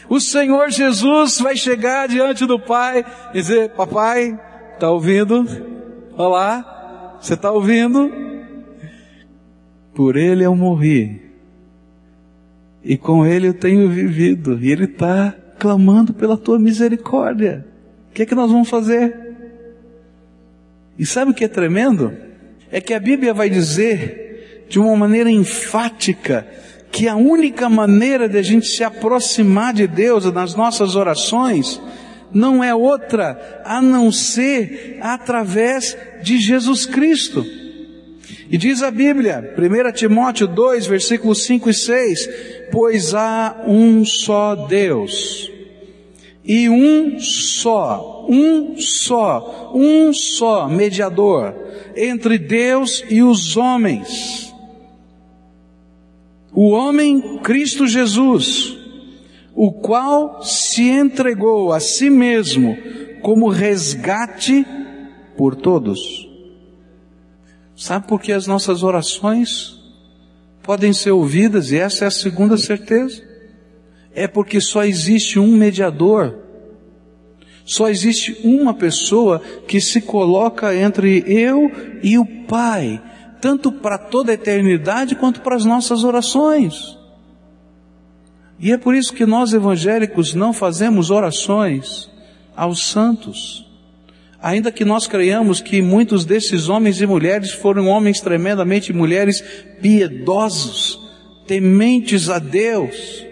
O 0.09 0.19
Senhor 0.19 0.71
Jesus 0.71 1.39
vai 1.39 1.57
chegar 1.57 2.09
diante 2.09 2.47
do 2.47 2.59
Pai 2.59 3.05
e 3.33 3.35
dizer: 3.35 3.71
Papai, 3.71 4.37
está 4.75 4.91
ouvindo? 4.91 5.47
Olá, 6.17 7.17
você 7.21 7.35
está 7.35 7.53
ouvindo? 7.53 8.11
Por 9.95 10.17
ele 10.17 10.45
eu 10.45 10.55
morri 10.57 11.30
e 12.85 12.97
com 12.97 13.27
Ele 13.27 13.49
eu 13.49 13.55
tenho 13.55 13.89
vivido. 13.89 14.59
E 14.61 14.71
Ele 14.71 14.85
está 14.85 15.35
clamando 15.59 16.13
pela 16.13 16.37
tua 16.37 16.59
misericórdia. 16.59 17.67
O 18.11 18.15
que 18.15 18.23
é 18.23 18.27
que 18.27 18.35
nós 18.35 18.51
vamos 18.51 18.69
fazer? 18.69 19.15
E 20.99 21.07
sabe 21.07 21.31
o 21.31 21.35
que 21.35 21.45
é 21.45 21.49
tremendo? 21.49 22.13
É 22.71 22.81
que 22.81 22.95
a 22.95 23.01
Bíblia 23.01 23.33
vai 23.33 23.49
dizer 23.49 24.67
de 24.69 24.79
uma 24.79 24.97
maneira 24.97 25.31
enfática 25.31 26.47
que 26.93 27.09
a 27.09 27.17
única 27.17 27.69
maneira 27.69 28.29
de 28.29 28.37
a 28.37 28.43
gente 28.43 28.67
se 28.67 28.83
aproximar 28.83 29.73
de 29.73 29.87
Deus 29.87 30.25
nas 30.33 30.55
nossas 30.55 30.97
orações 30.97 31.81
não 32.33 32.63
é 32.63 32.75
outra 32.75 33.63
a 33.65 33.81
não 33.81 34.11
ser 34.11 34.99
através 35.01 35.97
de 36.23 36.39
Jesus 36.39 36.87
Cristo. 36.87 37.45
E 38.51 38.59
diz 38.59 38.83
a 38.83 38.91
Bíblia, 38.91 39.55
1 39.57 39.93
Timóteo 39.93 40.49
2, 40.49 40.89
versículos 40.89 41.45
5 41.45 41.71
e 41.71 41.75
6, 41.75 42.29
pois 42.73 43.15
há 43.15 43.63
um 43.65 44.05
só 44.05 44.57
Deus, 44.57 45.49
e 46.45 46.69
um 46.69 47.21
só, 47.21 48.27
um 48.29 48.77
só, 48.77 49.71
um 49.73 50.13
só 50.13 50.69
mediador 50.69 51.55
entre 51.95 52.39
Deus 52.39 53.05
e 53.09 53.23
os 53.23 53.57
homens. 53.57 54.53
O 56.53 56.71
homem 56.71 57.39
Cristo 57.45 57.87
Jesus, 57.87 58.77
o 59.55 59.71
qual 59.71 60.43
se 60.43 60.89
entregou 60.89 61.73
a 61.73 61.79
si 61.79 62.11
mesmo 62.11 62.77
como 63.23 63.49
resgate 63.49 64.67
por 65.37 65.55
todos. 65.55 66.30
Sabe 67.81 68.07
por 68.07 68.21
que 68.21 68.31
as 68.31 68.47
nossas 68.47 68.83
orações 68.83 69.81
podem 70.63 70.93
ser 70.93 71.13
ouvidas, 71.13 71.73
e 71.73 71.79
essa 71.79 72.05
é 72.05 72.09
a 72.09 72.11
segunda 72.11 72.59
certeza? 72.59 73.23
É 74.15 74.29
porque 74.29 74.61
só 74.61 74.85
existe 74.85 75.39
um 75.39 75.51
mediador. 75.57 76.41
Só 77.65 77.89
existe 77.89 78.39
uma 78.45 78.75
pessoa 78.75 79.41
que 79.67 79.81
se 79.81 80.03
coloca 80.03 80.77
entre 80.77 81.25
eu 81.27 81.73
e 82.03 82.19
o 82.19 82.27
Pai, 82.47 83.03
tanto 83.41 83.73
para 83.73 83.97
toda 83.97 84.31
a 84.31 84.35
eternidade 84.35 85.15
quanto 85.15 85.41
para 85.41 85.57
as 85.57 85.65
nossas 85.65 86.05
orações. 86.05 86.99
E 88.59 88.73
é 88.73 88.77
por 88.77 88.95
isso 88.95 89.15
que 89.15 89.25
nós 89.25 89.55
evangélicos 89.55 90.35
não 90.35 90.53
fazemos 90.53 91.11
orações 91.11 92.11
aos 92.55 92.91
santos. 92.91 93.70
Ainda 94.43 94.73
que 94.73 94.85
nós 94.85 95.07
creiamos 95.07 95.61
que 95.61 95.83
muitos 95.83 96.25
desses 96.25 96.69
homens 96.69 97.01
e 97.01 97.07
mulheres 97.07 97.51
foram 97.51 97.87
homens 97.87 98.21
tremendamente 98.21 98.93
mulheres 98.93 99.43
piedosos, 99.83 100.99
tementes 101.47 102.31
a 102.31 102.39
Deus, 102.39 103.27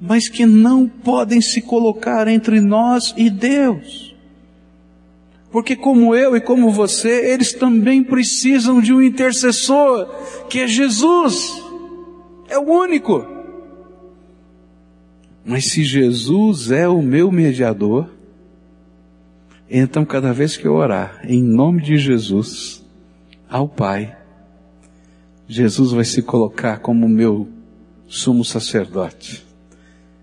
mas 0.00 0.28
que 0.28 0.46
não 0.46 0.86
podem 0.86 1.40
se 1.40 1.60
colocar 1.60 2.28
entre 2.28 2.60
nós 2.60 3.12
e 3.16 3.28
Deus. 3.28 4.14
Porque 5.50 5.74
como 5.74 6.14
eu 6.14 6.36
e 6.36 6.40
como 6.40 6.70
você, 6.70 7.32
eles 7.32 7.52
também 7.52 8.04
precisam 8.04 8.80
de 8.80 8.92
um 8.92 9.02
intercessor, 9.02 10.08
que 10.48 10.60
é 10.60 10.66
Jesus. 10.66 11.62
É 12.48 12.58
o 12.58 12.62
único. 12.62 13.26
Mas 15.44 15.66
se 15.66 15.82
Jesus 15.82 16.70
é 16.70 16.88
o 16.88 17.02
meu 17.02 17.32
mediador, 17.32 18.08
então 19.78 20.04
cada 20.04 20.32
vez 20.32 20.56
que 20.56 20.66
eu 20.66 20.74
orar 20.74 21.20
em 21.24 21.42
nome 21.42 21.82
de 21.82 21.96
Jesus 21.96 22.84
ao 23.48 23.68
Pai, 23.68 24.16
Jesus 25.48 25.92
vai 25.92 26.04
se 26.04 26.22
colocar 26.22 26.78
como 26.78 27.08
meu 27.08 27.48
sumo 28.06 28.44
sacerdote 28.44 29.46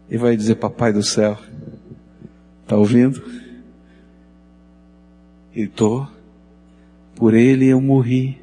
e 0.10 0.18
vai 0.18 0.36
dizer: 0.36 0.56
Papai 0.56 0.94
do 0.94 1.04
céu, 1.04 1.38
está 2.64 2.78
ouvindo? 2.78 3.24
E 5.56 5.64
estou. 5.64 6.08
Por 7.16 7.34
ele 7.34 7.68
eu 7.68 7.82
morri. 7.82 8.40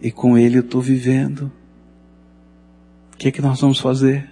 E 0.00 0.10
com 0.10 0.36
ele 0.36 0.58
eu 0.58 0.62
estou 0.62 0.80
vivendo. 0.80 1.50
O 3.12 3.16
que 3.16 3.28
é 3.28 3.32
que 3.32 3.42
nós 3.42 3.60
vamos 3.60 3.80
fazer? 3.80 4.30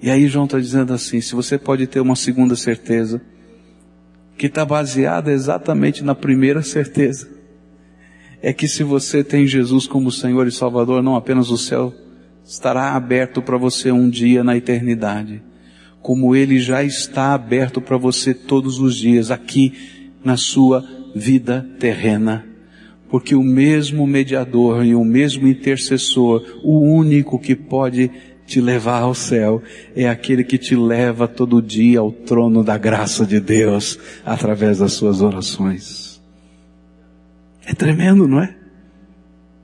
E 0.00 0.10
aí 0.10 0.26
João 0.28 0.44
está 0.44 0.58
dizendo 0.58 0.92
assim: 0.92 1.20
se 1.20 1.34
você 1.34 1.58
pode 1.58 1.86
ter 1.86 2.00
uma 2.00 2.16
segunda 2.16 2.54
certeza, 2.56 3.20
que 4.36 4.46
está 4.46 4.64
baseada 4.64 5.32
exatamente 5.32 6.04
na 6.04 6.14
primeira 6.14 6.62
certeza, 6.62 7.28
é 8.42 8.52
que 8.52 8.68
se 8.68 8.82
você 8.82 9.24
tem 9.24 9.46
Jesus 9.46 9.86
como 9.86 10.12
Senhor 10.12 10.46
e 10.46 10.52
Salvador, 10.52 11.02
não 11.02 11.16
apenas 11.16 11.50
o 11.50 11.56
céu 11.56 11.92
estará 12.44 12.94
aberto 12.94 13.42
para 13.42 13.56
você 13.56 13.90
um 13.90 14.08
dia 14.08 14.44
na 14.44 14.56
eternidade, 14.56 15.42
como 16.00 16.36
ele 16.36 16.60
já 16.60 16.84
está 16.84 17.34
aberto 17.34 17.80
para 17.80 17.96
você 17.96 18.32
todos 18.32 18.78
os 18.78 18.94
dias 18.94 19.30
aqui 19.30 19.72
na 20.22 20.36
sua 20.36 20.84
vida 21.14 21.66
terrena. 21.80 22.46
Porque 23.08 23.34
o 23.34 23.42
mesmo 23.42 24.06
mediador 24.06 24.84
e 24.84 24.94
o 24.94 25.04
mesmo 25.04 25.48
intercessor, 25.48 26.60
o 26.62 26.80
único 26.80 27.38
que 27.38 27.56
pode 27.56 28.10
te 28.46 28.60
levar 28.60 29.02
ao 29.02 29.14
céu, 29.14 29.62
é 29.94 30.08
aquele 30.08 30.44
que 30.44 30.56
te 30.56 30.76
leva 30.76 31.26
todo 31.26 31.60
dia 31.60 31.98
ao 31.98 32.12
trono 32.12 32.62
da 32.62 32.78
graça 32.78 33.26
de 33.26 33.40
Deus 33.40 33.98
através 34.24 34.78
das 34.78 34.92
suas 34.92 35.20
orações. 35.20 36.22
É 37.66 37.74
tremendo, 37.74 38.28
não 38.28 38.40
é? 38.40 38.54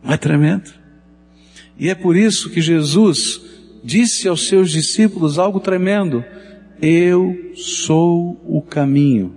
Não 0.02 0.12
é 0.12 0.16
tremendo? 0.16 0.72
E 1.78 1.88
é 1.88 1.94
por 1.94 2.16
isso 2.16 2.50
que 2.50 2.60
Jesus 2.60 3.40
disse 3.82 4.28
aos 4.28 4.48
seus 4.48 4.70
discípulos 4.70 5.38
algo 5.38 5.60
tremendo: 5.60 6.24
Eu 6.80 7.52
sou 7.54 8.40
o 8.44 8.60
caminho, 8.60 9.34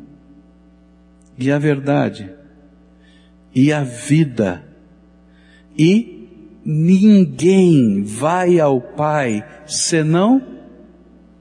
e 1.38 1.52
a 1.52 1.60
verdade, 1.60 2.30
e 3.54 3.72
a 3.72 3.84
vida, 3.84 4.66
e 5.78 6.15
ninguém 6.66 8.02
vai 8.02 8.60
ao 8.60 8.82
Pai 8.82 9.46
senão 9.68 10.42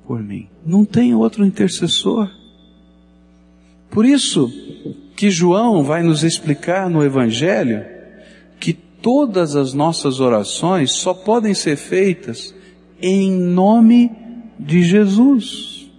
por 0.06 0.22
mim. 0.22 0.48
Não 0.64 0.84
tem 0.84 1.14
outro 1.14 1.44
intercessor. 1.44 2.30
Por 3.90 4.04
isso 4.04 4.52
que 5.16 5.30
João 5.30 5.82
vai 5.82 6.02
nos 6.02 6.22
explicar 6.22 6.90
no 6.90 7.02
Evangelho 7.02 7.94
todas 9.04 9.54
as 9.54 9.74
nossas 9.74 10.18
orações 10.18 10.92
só 10.92 11.12
podem 11.12 11.52
ser 11.52 11.76
feitas 11.76 12.54
em 13.02 13.30
nome 13.30 14.10
de 14.58 14.82
Jesus. 14.82 15.90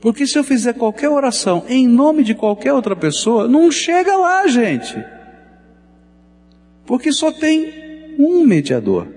Porque 0.00 0.26
se 0.26 0.38
eu 0.38 0.42
fizer 0.42 0.72
qualquer 0.72 1.10
oração 1.10 1.64
em 1.68 1.86
nome 1.86 2.24
de 2.24 2.34
qualquer 2.34 2.72
outra 2.72 2.96
pessoa, 2.96 3.46
não 3.46 3.70
chega 3.70 4.16
lá, 4.16 4.46
gente. 4.46 4.96
Porque 6.86 7.12
só 7.12 7.30
tem 7.30 7.85
um 8.18 8.44
mediador. 8.44 9.08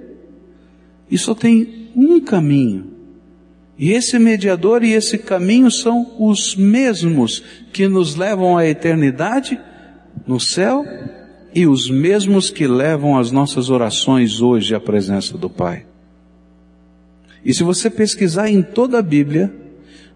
E 1.10 1.18
só 1.18 1.34
tem 1.34 1.90
um 1.96 2.20
caminho. 2.20 2.88
E 3.78 3.92
esse 3.92 4.20
mediador 4.20 4.84
e 4.84 4.92
esse 4.92 5.18
caminho 5.18 5.72
são 5.72 6.16
os 6.20 6.56
mesmos 6.56 7.44
que 7.72 7.88
nos 7.88 8.16
levam 8.16 8.58
à 8.58 8.66
eternidade 8.68 9.60
no 10.28 10.40
céu 10.40 10.86
e 11.56 11.66
os 11.66 11.90
mesmos 11.90 12.50
que 12.50 12.68
levam 12.68 13.18
as 13.18 13.32
nossas 13.32 13.70
orações 13.70 14.42
hoje 14.42 14.76
à 14.76 14.80
presença 14.80 15.38
do 15.38 15.50
Pai. 15.50 15.86
E 17.44 17.54
se 17.54 17.64
você 17.64 17.90
pesquisar 17.90 18.50
em 18.50 18.62
toda 18.62 19.00
a 19.00 19.02
Bíblia, 19.02 19.52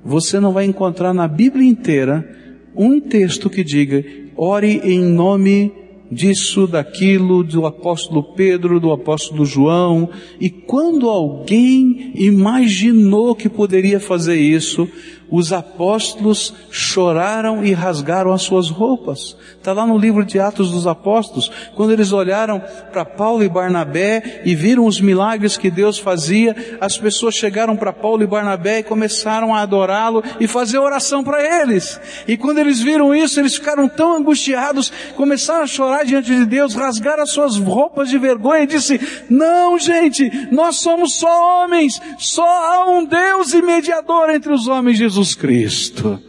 você 0.03 0.39
não 0.39 0.51
vai 0.51 0.65
encontrar 0.65 1.13
na 1.13 1.27
Bíblia 1.27 1.67
inteira 1.67 2.29
um 2.75 2.99
texto 2.99 3.49
que 3.49 3.63
diga, 3.63 4.03
ore 4.35 4.81
em 4.83 5.01
nome 5.01 5.71
disso, 6.13 6.67
daquilo, 6.67 7.43
do 7.43 7.65
apóstolo 7.65 8.23
Pedro, 8.35 8.79
do 8.79 8.91
apóstolo 8.91 9.45
João, 9.45 10.09
e 10.39 10.49
quando 10.49 11.09
alguém 11.09 12.11
imaginou 12.15 13.35
que 13.35 13.49
poderia 13.49 13.99
fazer 13.99 14.35
isso, 14.35 14.87
os 15.29 15.51
apóstolos 15.51 16.53
choraram 16.69 17.63
e 17.63 17.73
rasgaram 17.73 18.31
as 18.31 18.41
suas 18.41 18.69
roupas. 18.69 19.35
Está 19.57 19.73
lá 19.73 19.85
no 19.87 19.97
livro 19.97 20.25
de 20.25 20.39
Atos 20.39 20.71
dos 20.71 20.85
Apóstolos, 20.85 21.51
quando 21.75 21.91
eles 21.91 22.11
olharam 22.11 22.61
para 22.91 23.05
Paulo 23.05 23.43
e 23.43 23.49
Barnabé 23.49 24.41
e 24.45 24.53
viram 24.53 24.85
os 24.85 24.99
milagres 24.99 25.57
que 25.57 25.71
Deus 25.71 25.97
fazia, 25.97 26.77
as 26.79 26.97
pessoas 26.97 27.35
chegaram 27.35 27.75
para 27.75 27.93
Paulo 27.93 28.23
e 28.23 28.27
Barnabé 28.27 28.79
e 28.79 28.83
começaram 28.83 29.55
a 29.55 29.61
adorá-lo 29.61 30.23
e 30.39 30.47
fazer 30.47 30.77
oração 30.77 31.23
para 31.23 31.61
eles. 31.61 31.99
E 32.27 32.37
quando 32.37 32.59
eles 32.59 32.81
viram 32.81 33.15
isso, 33.15 33.39
eles 33.39 33.55
ficaram 33.55 33.87
tão 33.87 34.17
angustiados, 34.17 34.91
começaram 35.15 35.63
a 35.63 35.67
chorar 35.67 36.03
diante 36.03 36.35
de 36.35 36.45
Deus, 36.45 36.75
rasgaram 36.75 37.23
as 37.23 37.31
suas 37.31 37.57
roupas 37.57 38.09
de 38.09 38.17
vergonha 38.17 38.63
e 38.63 38.67
disse: 38.67 38.99
"Não, 39.29 39.79
gente, 39.79 40.29
nós 40.51 40.75
somos 40.77 41.15
só 41.15 41.63
homens, 41.63 42.01
só 42.19 42.45
há 42.45 42.89
um 42.91 43.05
Deus 43.05 43.53
e 43.53 43.61
mediador 43.61 44.29
entre 44.29 44.51
os 44.51 44.67
homens, 44.67 44.97
Jesus 44.97 45.22
Jesus 45.23 45.35
Cristo. 45.35 46.19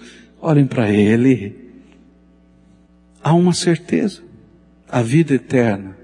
Olhem 0.41 0.67
para 0.67 0.91
Ele. 0.91 1.55
Há 3.23 3.35
uma 3.35 3.53
certeza, 3.53 4.23
a 4.89 5.03
vida 5.03 5.35
eterna. 5.35 5.97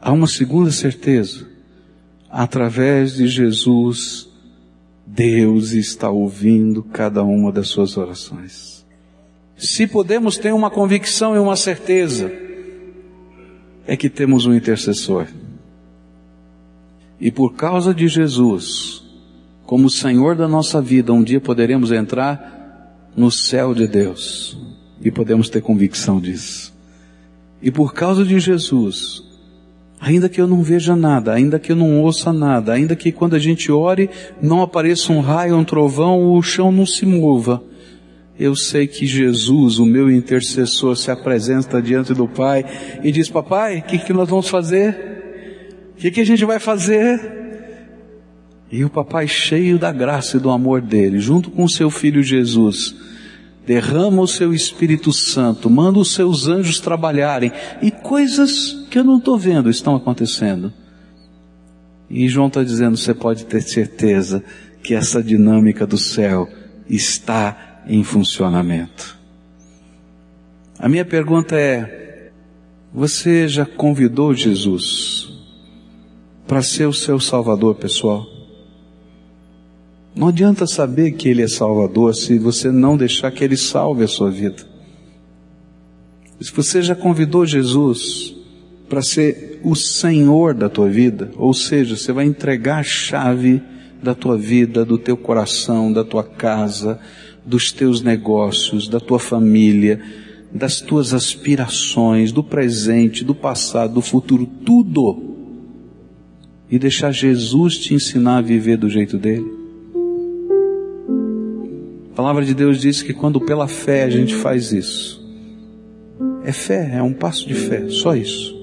Há 0.00 0.12
uma 0.12 0.26
segunda 0.26 0.70
certeza. 0.70 1.48
Através 2.30 3.14
de 3.14 3.26
Jesus, 3.26 4.28
Deus 5.06 5.72
está 5.72 6.10
ouvindo 6.10 6.82
cada 6.82 7.24
uma 7.24 7.50
das 7.50 7.68
suas 7.68 7.96
orações. 7.96 8.86
Se 9.56 9.86
podemos 9.86 10.36
ter 10.38 10.54
uma 10.54 10.70
convicção 10.70 11.34
e 11.34 11.38
uma 11.38 11.56
certeza, 11.56 12.30
é 13.86 13.96
que 13.96 14.08
temos 14.08 14.46
um 14.46 14.54
intercessor. 14.54 15.26
E 17.18 17.30
por 17.30 17.54
causa 17.54 17.92
de 17.92 18.06
Jesus, 18.08 18.99
como 19.70 19.88
Senhor 19.88 20.34
da 20.34 20.48
nossa 20.48 20.82
vida, 20.82 21.12
um 21.12 21.22
dia 21.22 21.40
poderemos 21.40 21.92
entrar 21.92 23.06
no 23.16 23.30
céu 23.30 23.72
de 23.72 23.86
Deus 23.86 24.58
e 25.00 25.12
podemos 25.12 25.48
ter 25.48 25.60
convicção 25.60 26.18
disso. 26.18 26.74
E 27.62 27.70
por 27.70 27.94
causa 27.94 28.24
de 28.24 28.40
Jesus, 28.40 29.22
ainda 30.00 30.28
que 30.28 30.40
eu 30.40 30.48
não 30.48 30.60
veja 30.60 30.96
nada, 30.96 31.32
ainda 31.32 31.56
que 31.56 31.70
eu 31.70 31.76
não 31.76 32.00
ouça 32.00 32.32
nada, 32.32 32.72
ainda 32.72 32.96
que 32.96 33.12
quando 33.12 33.36
a 33.36 33.38
gente 33.38 33.70
ore 33.70 34.10
não 34.42 34.60
apareça 34.60 35.12
um 35.12 35.20
raio, 35.20 35.56
um 35.56 35.62
trovão, 35.62 36.32
o 36.32 36.42
chão 36.42 36.72
não 36.72 36.84
se 36.84 37.06
mova, 37.06 37.62
eu 38.36 38.56
sei 38.56 38.88
que 38.88 39.06
Jesus, 39.06 39.78
o 39.78 39.86
meu 39.86 40.10
intercessor, 40.10 40.96
se 40.96 41.12
apresenta 41.12 41.80
diante 41.80 42.12
do 42.12 42.26
Pai 42.26 42.64
e 43.04 43.12
diz: 43.12 43.28
Papai, 43.28 43.78
o 43.78 43.82
que, 43.82 43.98
que 43.98 44.12
nós 44.12 44.28
vamos 44.28 44.48
fazer? 44.48 45.92
O 45.92 46.00
que, 46.00 46.10
que 46.10 46.20
a 46.20 46.26
gente 46.26 46.44
vai 46.44 46.58
fazer? 46.58 47.38
E 48.70 48.84
o 48.84 48.90
papai, 48.90 49.26
cheio 49.26 49.78
da 49.78 49.90
graça 49.90 50.36
e 50.36 50.40
do 50.40 50.50
amor 50.50 50.80
dele, 50.80 51.18
junto 51.18 51.50
com 51.50 51.64
o 51.64 51.68
seu 51.68 51.90
filho 51.90 52.22
Jesus, 52.22 52.94
derrama 53.66 54.22
o 54.22 54.28
seu 54.28 54.54
Espírito 54.54 55.12
Santo, 55.12 55.68
manda 55.68 55.98
os 55.98 56.14
seus 56.14 56.46
anjos 56.46 56.78
trabalharem, 56.78 57.52
e 57.82 57.90
coisas 57.90 58.86
que 58.88 58.98
eu 58.98 59.04
não 59.04 59.18
estou 59.18 59.36
vendo 59.36 59.68
estão 59.68 59.96
acontecendo. 59.96 60.72
E 62.08 62.28
João 62.28 62.46
está 62.46 62.62
dizendo: 62.62 62.96
você 62.96 63.12
pode 63.12 63.44
ter 63.44 63.60
certeza 63.60 64.44
que 64.82 64.94
essa 64.94 65.22
dinâmica 65.22 65.86
do 65.86 65.98
céu 65.98 66.48
está 66.88 67.82
em 67.86 68.04
funcionamento. 68.04 69.18
A 70.78 70.88
minha 70.88 71.04
pergunta 71.04 71.56
é: 71.56 72.30
você 72.92 73.48
já 73.48 73.66
convidou 73.66 74.32
Jesus 74.32 75.28
para 76.46 76.62
ser 76.62 76.86
o 76.86 76.92
seu 76.92 77.18
Salvador 77.18 77.74
pessoal? 77.74 78.29
Não 80.20 80.28
adianta 80.28 80.66
saber 80.66 81.12
que 81.12 81.30
Ele 81.30 81.40
é 81.40 81.48
Salvador 81.48 82.14
se 82.14 82.38
você 82.38 82.70
não 82.70 82.94
deixar 82.94 83.30
que 83.30 83.42
Ele 83.42 83.56
salve 83.56 84.04
a 84.04 84.06
sua 84.06 84.30
vida. 84.30 84.62
Se 86.38 86.52
você 86.52 86.82
já 86.82 86.94
convidou 86.94 87.46
Jesus 87.46 88.36
para 88.86 89.00
ser 89.00 89.62
o 89.64 89.74
Senhor 89.74 90.52
da 90.52 90.68
tua 90.68 90.90
vida, 90.90 91.30
ou 91.38 91.54
seja, 91.54 91.96
você 91.96 92.12
vai 92.12 92.26
entregar 92.26 92.80
a 92.80 92.82
chave 92.82 93.62
da 94.02 94.14
tua 94.14 94.36
vida, 94.36 94.84
do 94.84 94.98
teu 94.98 95.16
coração, 95.16 95.90
da 95.90 96.04
tua 96.04 96.22
casa, 96.22 97.00
dos 97.42 97.72
teus 97.72 98.02
negócios, 98.02 98.88
da 98.88 99.00
tua 99.00 99.18
família, 99.18 100.02
das 100.52 100.82
tuas 100.82 101.14
aspirações, 101.14 102.30
do 102.30 102.44
presente, 102.44 103.24
do 103.24 103.34
passado, 103.34 103.94
do 103.94 104.02
futuro, 104.02 104.44
tudo. 104.66 105.30
E 106.70 106.78
deixar 106.78 107.10
Jesus 107.10 107.78
te 107.78 107.94
ensinar 107.94 108.36
a 108.36 108.42
viver 108.42 108.76
do 108.76 108.90
jeito 108.90 109.16
dele. 109.16 109.59
A 112.10 112.14
palavra 112.14 112.44
de 112.44 112.54
Deus 112.54 112.80
diz 112.80 113.02
que 113.02 113.14
quando 113.14 113.40
pela 113.40 113.68
fé 113.68 114.04
a 114.04 114.10
gente 114.10 114.34
faz 114.34 114.72
isso, 114.72 115.24
é 116.44 116.52
fé, 116.52 116.96
é 116.96 117.02
um 117.02 117.12
passo 117.12 117.46
de 117.46 117.54
fé, 117.54 117.88
só 117.88 118.14
isso. 118.14 118.58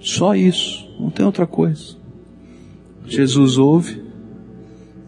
Só 0.00 0.34
isso, 0.34 0.88
não 0.98 1.10
tem 1.10 1.26
outra 1.26 1.46
coisa. 1.46 1.96
Jesus 3.06 3.58
ouve, 3.58 4.02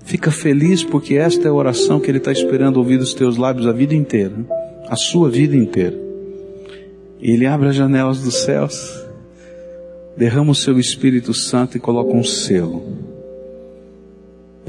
fica 0.04 0.30
feliz 0.30 0.84
porque 0.84 1.14
esta 1.14 1.46
é 1.46 1.50
a 1.50 1.54
oração 1.54 2.00
que 2.00 2.10
Ele 2.10 2.18
está 2.18 2.32
esperando 2.32 2.76
ouvir 2.76 2.98
dos 2.98 3.14
teus 3.14 3.36
lábios 3.36 3.66
a 3.66 3.72
vida 3.72 3.94
inteira, 3.94 4.34
a 4.88 4.96
sua 4.96 5.30
vida 5.30 5.56
inteira. 5.56 5.98
Ele 7.20 7.46
abre 7.46 7.68
as 7.68 7.74
janelas 7.74 8.22
dos 8.22 8.42
céus, 8.42 9.06
derrama 10.16 10.52
o 10.52 10.54
seu 10.54 10.78
Espírito 10.78 11.32
Santo 11.32 11.76
e 11.76 11.80
coloca 11.80 12.12
um 12.12 12.24
selo 12.24 13.09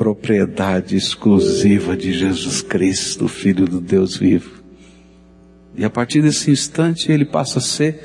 propriedade 0.02 0.96
exclusiva 0.96 1.96
de 1.96 2.12
Jesus 2.12 2.64
Cristo, 2.64 3.28
Filho 3.28 3.68
do 3.68 3.80
Deus 3.80 4.18
vivo. 4.18 4.64
E 5.78 5.86
a 5.86 5.92
partir 5.92 6.24
desse 6.24 6.50
instante 6.50 7.12
ele 7.12 7.24
passa 7.24 7.60
a 7.60 7.62
ser 7.62 8.00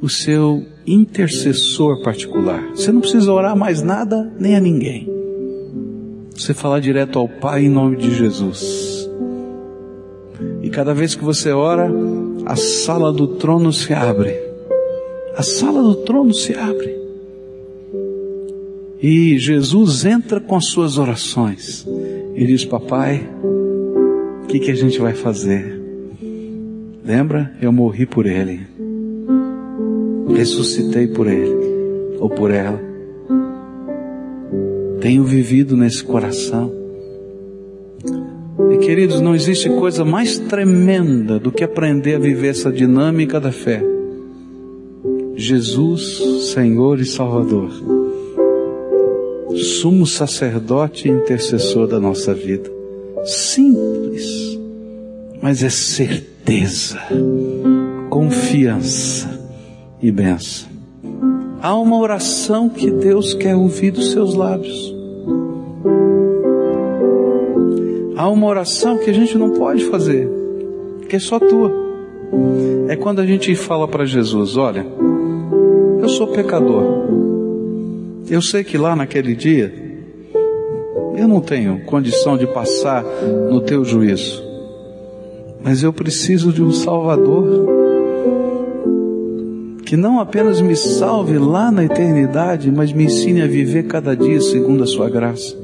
o 0.00 0.08
seu 0.08 0.64
intercessor 0.86 2.02
particular. 2.02 2.66
Você 2.70 2.90
não 2.90 3.02
precisa 3.02 3.30
orar 3.30 3.54
mais 3.54 3.82
nada 3.82 4.32
nem 4.38 4.56
a 4.56 4.60
ninguém. 4.60 5.06
Você 6.34 6.54
falar 6.54 6.80
direto 6.80 7.18
ao 7.18 7.28
Pai 7.28 7.66
em 7.66 7.68
nome 7.68 7.98
de 7.98 8.14
Jesus. 8.14 9.06
E 10.62 10.70
cada 10.70 10.94
vez 10.94 11.14
que 11.14 11.22
você 11.22 11.50
ora, 11.50 11.92
a 12.46 12.56
sala 12.56 13.12
do 13.12 13.36
trono 13.36 13.70
se 13.70 13.92
abre. 13.92 14.34
A 15.36 15.42
sala 15.42 15.82
do 15.82 15.94
trono 15.94 16.32
se 16.32 16.54
abre. 16.54 17.01
E 19.02 19.36
Jesus 19.36 20.04
entra 20.04 20.38
com 20.38 20.54
as 20.54 20.66
suas 20.66 20.96
orações. 20.96 21.84
E 22.36 22.46
diz: 22.46 22.64
Papai, 22.64 23.28
o 24.44 24.46
que, 24.46 24.60
que 24.60 24.70
a 24.70 24.76
gente 24.76 25.00
vai 25.00 25.12
fazer? 25.12 25.82
Lembra? 27.04 27.52
Eu 27.60 27.72
morri 27.72 28.06
por 28.06 28.26
ele. 28.26 28.60
Ressuscitei 30.32 31.08
por 31.08 31.26
ele. 31.26 31.52
Ou 32.20 32.30
por 32.30 32.52
ela. 32.52 32.80
Tenho 35.00 35.24
vivido 35.24 35.76
nesse 35.76 36.04
coração. 36.04 36.72
E 38.70 38.76
queridos, 38.78 39.20
não 39.20 39.34
existe 39.34 39.68
coisa 39.68 40.04
mais 40.04 40.38
tremenda 40.38 41.40
do 41.40 41.50
que 41.50 41.64
aprender 41.64 42.14
a 42.14 42.20
viver 42.20 42.50
essa 42.50 42.70
dinâmica 42.70 43.40
da 43.40 43.50
fé. 43.50 43.82
Jesus, 45.34 46.22
Senhor 46.52 47.00
e 47.00 47.04
Salvador 47.04 48.01
sumo 49.56 50.06
sacerdote 50.06 51.08
e 51.08 51.10
intercessor 51.10 51.86
da 51.86 51.98
nossa 51.98 52.34
vida. 52.34 52.70
Simples, 53.24 54.58
mas 55.40 55.62
é 55.62 55.70
certeza, 55.70 56.98
confiança 58.10 59.40
e 60.00 60.10
benção. 60.10 60.68
Há 61.60 61.76
uma 61.76 61.98
oração 61.98 62.68
que 62.68 62.90
Deus 62.90 63.34
quer 63.34 63.54
ouvir 63.54 63.92
dos 63.92 64.10
seus 64.10 64.34
lábios. 64.34 64.92
Há 68.16 68.28
uma 68.28 68.46
oração 68.46 68.98
que 68.98 69.10
a 69.10 69.12
gente 69.12 69.38
não 69.38 69.50
pode 69.50 69.84
fazer, 69.84 70.28
que 71.08 71.16
é 71.16 71.18
só 71.20 71.38
tua. 71.38 71.72
É 72.88 72.96
quando 72.96 73.20
a 73.20 73.26
gente 73.26 73.54
fala 73.54 73.86
para 73.86 74.04
Jesus: 74.04 74.56
Olha, 74.56 74.84
eu 76.00 76.08
sou 76.08 76.26
pecador, 76.28 76.82
eu 78.32 78.40
sei 78.40 78.64
que 78.64 78.78
lá 78.78 78.96
naquele 78.96 79.34
dia, 79.34 79.70
eu 81.18 81.28
não 81.28 81.38
tenho 81.38 81.80
condição 81.84 82.34
de 82.38 82.46
passar 82.46 83.04
no 83.04 83.60
teu 83.60 83.84
juízo, 83.84 84.42
mas 85.62 85.82
eu 85.82 85.92
preciso 85.92 86.50
de 86.50 86.62
um 86.62 86.72
Salvador 86.72 87.68
que 89.84 89.98
não 89.98 90.18
apenas 90.18 90.62
me 90.62 90.74
salve 90.74 91.36
lá 91.36 91.70
na 91.70 91.84
eternidade, 91.84 92.72
mas 92.72 92.90
me 92.90 93.04
ensine 93.04 93.42
a 93.42 93.46
viver 93.46 93.82
cada 93.82 94.16
dia 94.16 94.40
segundo 94.40 94.82
a 94.82 94.86
sua 94.86 95.10
graça. 95.10 95.54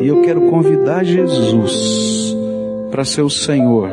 E 0.00 0.08
eu 0.08 0.22
quero 0.22 0.50
convidar 0.50 1.04
Jesus 1.04 2.34
para 2.90 3.04
ser 3.04 3.22
o 3.22 3.30
Senhor 3.30 3.90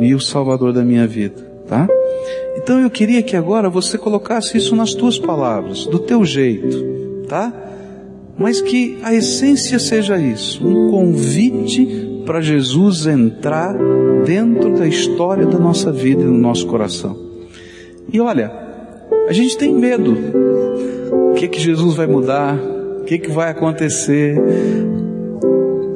e 0.00 0.12
o 0.16 0.20
Salvador 0.20 0.72
da 0.72 0.82
minha 0.82 1.06
vida, 1.06 1.40
tá? 1.68 1.86
Então 2.56 2.80
eu 2.80 2.90
queria 2.90 3.22
que 3.22 3.36
agora 3.36 3.70
você 3.70 3.96
colocasse 3.96 4.58
isso 4.58 4.74
nas 4.74 4.94
tuas 4.94 5.16
palavras, 5.16 5.86
do 5.86 6.00
teu 6.00 6.24
jeito 6.24 6.91
tá? 7.32 7.50
Mas 8.36 8.60
que 8.60 8.98
a 9.02 9.14
essência 9.14 9.78
seja 9.78 10.18
isso, 10.18 10.66
um 10.66 10.90
convite 10.90 12.22
para 12.26 12.42
Jesus 12.42 13.06
entrar 13.06 13.74
dentro 14.22 14.74
da 14.74 14.86
história 14.86 15.46
da 15.46 15.58
nossa 15.58 15.90
vida 15.90 16.22
e 16.22 16.26
no 16.26 16.36
nosso 16.36 16.66
coração. 16.66 17.16
E 18.12 18.20
olha, 18.20 18.52
a 19.26 19.32
gente 19.32 19.56
tem 19.56 19.72
medo. 19.72 20.14
O 21.30 21.34
que 21.34 21.48
que 21.48 21.58
Jesus 21.58 21.94
vai 21.94 22.06
mudar? 22.06 22.54
O 23.00 23.04
que 23.04 23.18
que 23.18 23.30
vai 23.30 23.50
acontecer? 23.50 24.38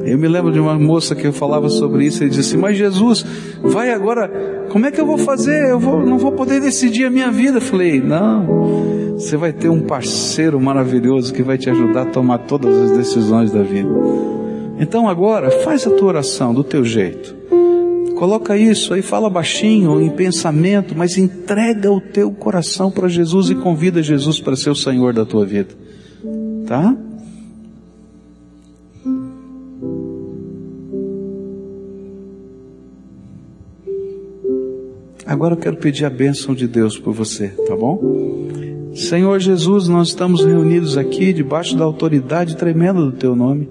Eu 0.03 0.17
me 0.17 0.27
lembro 0.27 0.51
de 0.51 0.59
uma 0.59 0.79
moça 0.79 1.13
que 1.13 1.27
eu 1.27 1.33
falava 1.33 1.69
sobre 1.69 2.05
isso 2.05 2.23
e 2.23 2.29
disse 2.29 2.39
assim, 2.39 2.57
mas 2.57 2.75
Jesus, 2.75 3.23
vai 3.61 3.91
agora, 3.91 4.65
como 4.69 4.87
é 4.87 4.91
que 4.91 4.99
eu 4.99 5.05
vou 5.05 5.19
fazer? 5.19 5.69
Eu 5.69 5.79
vou, 5.79 6.03
não 6.03 6.17
vou 6.17 6.31
poder 6.31 6.59
decidir 6.59 7.05
a 7.05 7.11
minha 7.11 7.29
vida. 7.29 7.57
Eu 7.57 7.61
falei, 7.61 8.01
não, 8.01 9.06
você 9.17 9.35
vai 9.35 9.51
ter 9.51 9.67
um 9.67 9.81
parceiro 9.81 10.61
maravilhoso 10.61 11.33
que 11.33 11.41
vai 11.41 11.57
te 11.57 11.69
ajudar 11.71 12.03
a 12.03 12.05
tomar 12.05 12.37
todas 12.39 12.75
as 12.77 12.97
decisões 12.97 13.51
da 13.51 13.63
vida. 13.63 13.89
Então 14.79 15.09
agora, 15.09 15.49
faz 15.63 15.87
a 15.87 15.89
tua 15.89 16.09
oração 16.09 16.53
do 16.53 16.63
teu 16.63 16.85
jeito. 16.85 17.35
Coloca 18.15 18.55
isso 18.55 18.93
aí, 18.93 19.01
fala 19.01 19.27
baixinho, 19.27 19.99
em 19.99 20.09
pensamento, 20.09 20.95
mas 20.95 21.17
entrega 21.17 21.91
o 21.91 21.99
teu 21.99 22.31
coração 22.31 22.91
para 22.91 23.07
Jesus 23.07 23.49
e 23.49 23.55
convida 23.55 24.03
Jesus 24.03 24.39
para 24.39 24.55
ser 24.55 24.69
o 24.69 24.75
Senhor 24.75 25.13
da 25.13 25.25
tua 25.25 25.45
vida. 25.45 25.73
Tá? 26.67 26.95
Agora 35.25 35.55
eu 35.55 35.57
quero 35.57 35.77
pedir 35.77 36.05
a 36.05 36.09
bênção 36.09 36.53
de 36.55 36.67
Deus 36.67 36.97
por 36.97 37.13
você, 37.13 37.49
tá 37.67 37.75
bom? 37.75 38.76
Senhor 38.97 39.39
Jesus, 39.39 39.87
nós 39.87 40.07
estamos 40.07 40.43
reunidos 40.43 40.97
aqui 40.97 41.31
debaixo 41.31 41.77
da 41.77 41.85
autoridade 41.85 42.57
tremenda 42.57 42.99
do 42.99 43.11
Teu 43.11 43.35
nome. 43.35 43.69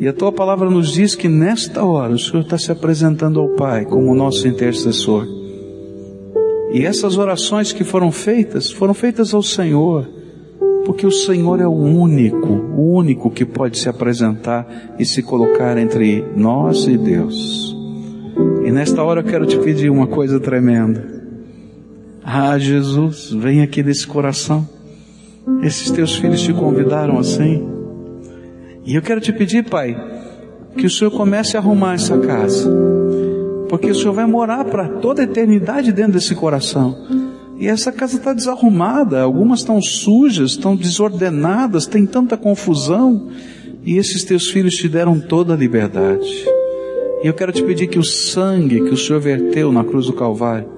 E 0.00 0.08
a 0.08 0.14
Tua 0.14 0.32
palavra 0.32 0.70
nos 0.70 0.94
diz 0.94 1.14
que 1.14 1.28
nesta 1.28 1.84
hora 1.84 2.14
o 2.14 2.18
Senhor 2.18 2.40
está 2.40 2.56
se 2.56 2.72
apresentando 2.72 3.38
ao 3.38 3.50
Pai 3.50 3.84
como 3.84 4.14
nosso 4.14 4.48
intercessor. 4.48 5.26
E 6.72 6.86
essas 6.86 7.18
orações 7.18 7.70
que 7.70 7.84
foram 7.84 8.10
feitas, 8.10 8.70
foram 8.70 8.94
feitas 8.94 9.34
ao 9.34 9.42
Senhor, 9.42 10.08
porque 10.86 11.06
o 11.06 11.12
Senhor 11.12 11.60
é 11.60 11.66
o 11.66 11.70
único, 11.70 12.48
o 12.48 12.94
único 12.94 13.30
que 13.30 13.44
pode 13.44 13.78
se 13.78 13.90
apresentar 13.90 14.94
e 14.98 15.04
se 15.04 15.22
colocar 15.22 15.76
entre 15.76 16.24
nós 16.34 16.86
e 16.86 16.96
Deus. 16.96 17.76
E 18.64 18.72
nesta 18.72 19.02
hora 19.02 19.20
eu 19.20 19.24
quero 19.24 19.44
te 19.44 19.58
pedir 19.58 19.90
uma 19.90 20.06
coisa 20.06 20.40
tremenda. 20.40 21.15
Ah, 22.28 22.58
Jesus, 22.58 23.30
vem 23.30 23.62
aqui 23.62 23.84
nesse 23.84 24.04
coração. 24.04 24.68
Esses 25.62 25.92
teus 25.92 26.16
filhos 26.16 26.42
te 26.42 26.52
convidaram 26.52 27.20
assim. 27.20 27.64
E 28.84 28.96
eu 28.96 29.00
quero 29.00 29.20
te 29.20 29.32
pedir, 29.32 29.62
Pai, 29.62 29.96
que 30.76 30.86
o 30.86 30.90
Senhor 30.90 31.12
comece 31.12 31.56
a 31.56 31.60
arrumar 31.60 31.94
essa 31.94 32.18
casa. 32.18 32.68
Porque 33.68 33.88
o 33.88 33.94
Senhor 33.94 34.12
vai 34.12 34.26
morar 34.26 34.64
para 34.64 34.88
toda 34.88 35.22
a 35.22 35.24
eternidade 35.24 35.92
dentro 35.92 36.14
desse 36.14 36.34
coração. 36.34 36.96
E 37.60 37.68
essa 37.68 37.92
casa 37.92 38.16
está 38.16 38.32
desarrumada, 38.32 39.22
algumas 39.22 39.60
estão 39.60 39.80
sujas, 39.80 40.50
estão 40.50 40.74
desordenadas, 40.74 41.86
tem 41.86 42.04
tanta 42.04 42.36
confusão. 42.36 43.28
E 43.84 43.96
esses 43.98 44.24
teus 44.24 44.50
filhos 44.50 44.74
te 44.74 44.88
deram 44.88 45.20
toda 45.20 45.54
a 45.54 45.56
liberdade. 45.56 46.44
E 47.22 47.28
eu 47.28 47.34
quero 47.34 47.52
te 47.52 47.62
pedir 47.62 47.86
que 47.86 48.00
o 48.00 48.04
sangue 48.04 48.80
que 48.80 48.94
o 48.94 48.96
Senhor 48.96 49.20
verteu 49.20 49.70
na 49.70 49.84
cruz 49.84 50.06
do 50.06 50.12
Calvário, 50.12 50.74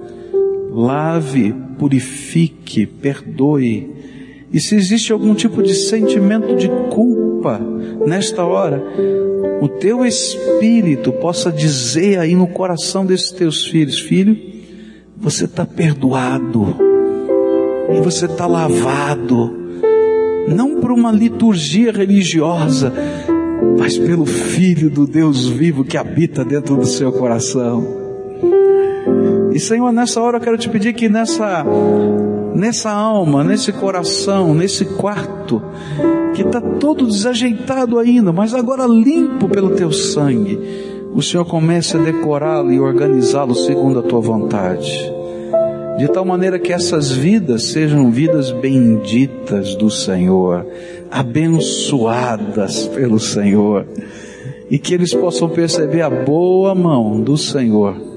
lave, 0.69 1.53
purifique, 1.77 2.85
perdoe. 2.85 3.89
E 4.51 4.59
se 4.59 4.75
existe 4.75 5.11
algum 5.11 5.33
tipo 5.33 5.61
de 5.61 5.73
sentimento 5.73 6.55
de 6.55 6.67
culpa 6.89 7.59
nesta 8.05 8.43
hora, 8.45 8.81
o 9.61 9.67
teu 9.67 10.05
espírito 10.05 11.11
possa 11.11 11.51
dizer 11.51 12.19
aí 12.19 12.35
no 12.35 12.47
coração 12.47 13.05
desses 13.05 13.31
teus 13.31 13.67
filhos, 13.67 13.99
filho, 13.99 14.37
você 15.17 15.45
está 15.45 15.65
perdoado 15.65 16.75
e 17.91 17.99
você 18.01 18.25
está 18.25 18.47
lavado, 18.47 19.53
não 20.47 20.79
por 20.79 20.91
uma 20.91 21.11
liturgia 21.11 21.91
religiosa, 21.91 22.93
mas 23.77 23.97
pelo 23.97 24.25
Filho 24.25 24.89
do 24.89 25.05
Deus 25.05 25.47
vivo 25.47 25.83
que 25.83 25.97
habita 25.97 26.45
dentro 26.45 26.77
do 26.77 26.85
seu 26.85 27.11
coração. 27.11 28.08
E 29.51 29.59
Senhor, 29.59 29.91
nessa 29.91 30.21
hora 30.21 30.37
eu 30.37 30.41
quero 30.41 30.57
te 30.57 30.69
pedir 30.69 30.93
que 30.93 31.09
nessa 31.09 31.65
nessa 32.53 32.91
alma, 32.91 33.43
nesse 33.43 33.71
coração, 33.71 34.53
nesse 34.53 34.85
quarto, 34.85 35.61
que 36.35 36.41
está 36.41 36.59
todo 36.59 37.07
desajeitado 37.07 37.97
ainda, 37.97 38.31
mas 38.31 38.53
agora 38.53 38.85
limpo 38.85 39.47
pelo 39.47 39.71
teu 39.71 39.91
sangue, 39.91 40.59
o 41.13 41.21
Senhor 41.21 41.45
comece 41.45 41.97
a 41.97 41.99
decorá-lo 41.99 42.71
e 42.71 42.79
organizá-lo 42.79 43.55
segundo 43.55 43.99
a 43.99 44.03
tua 44.03 44.19
vontade. 44.19 45.11
De 45.97 46.07
tal 46.07 46.23
maneira 46.23 46.59
que 46.59 46.71
essas 46.71 47.11
vidas 47.11 47.71
sejam 47.71 48.11
vidas 48.11 48.51
benditas 48.51 49.75
do 49.75 49.89
Senhor, 49.89 50.65
abençoadas 51.11 52.87
pelo 52.87 53.19
Senhor, 53.19 53.85
e 54.69 54.77
que 54.77 54.93
eles 54.93 55.13
possam 55.13 55.49
perceber 55.49 56.01
a 56.01 56.09
boa 56.09 56.75
mão 56.75 57.19
do 57.19 57.37
Senhor 57.37 58.08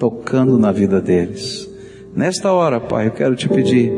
tocando 0.00 0.58
na 0.58 0.72
vida 0.72 0.98
deles. 0.98 1.70
Nesta 2.16 2.50
hora, 2.50 2.80
Pai, 2.80 3.08
eu 3.08 3.10
quero 3.12 3.36
te 3.36 3.46
pedir, 3.48 3.92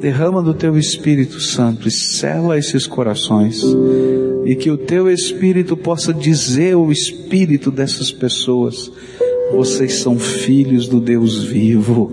derrama 0.00 0.42
do 0.42 0.52
teu 0.52 0.76
Espírito 0.76 1.38
Santo 1.40 1.86
e 1.86 1.90
sela 1.90 2.58
esses 2.58 2.84
corações, 2.84 3.62
e 4.44 4.56
que 4.56 4.72
o 4.72 4.76
teu 4.76 5.08
Espírito 5.08 5.76
possa 5.76 6.12
dizer 6.12 6.74
ao 6.74 6.90
Espírito 6.90 7.70
dessas 7.70 8.10
pessoas, 8.10 8.90
vocês 9.52 9.94
são 9.94 10.18
filhos 10.18 10.88
do 10.88 11.00
Deus 11.00 11.44
vivo, 11.44 12.12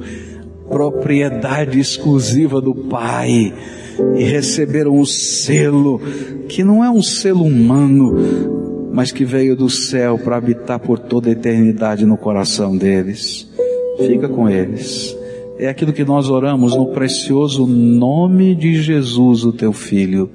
propriedade 0.70 1.80
exclusiva 1.80 2.62
do 2.62 2.76
Pai, 2.76 3.52
e 4.16 4.24
receberam 4.24 5.00
o 5.00 5.06
selo, 5.08 6.00
que 6.48 6.64
não 6.64 6.84
é 6.84 6.90
um 6.90 7.02
selo 7.02 7.46
humano, 7.46 8.67
mas 8.98 9.12
que 9.12 9.24
veio 9.24 9.56
do 9.56 9.70
céu 9.70 10.18
para 10.18 10.38
habitar 10.38 10.80
por 10.80 10.98
toda 10.98 11.30
a 11.30 11.32
eternidade 11.32 12.04
no 12.04 12.18
coração 12.18 12.76
deles. 12.76 13.48
Fica 13.96 14.28
com 14.28 14.50
eles. 14.50 15.16
É 15.60 15.68
aquilo 15.68 15.94
que 15.94 16.04
nós 16.04 16.32
oramos 16.32 16.76
no 16.76 16.88
precioso 16.88 17.68
nome 17.68 18.56
de 18.56 18.82
Jesus, 18.82 19.44
o 19.44 19.54
teu 19.54 19.72
Filho. 19.72 20.32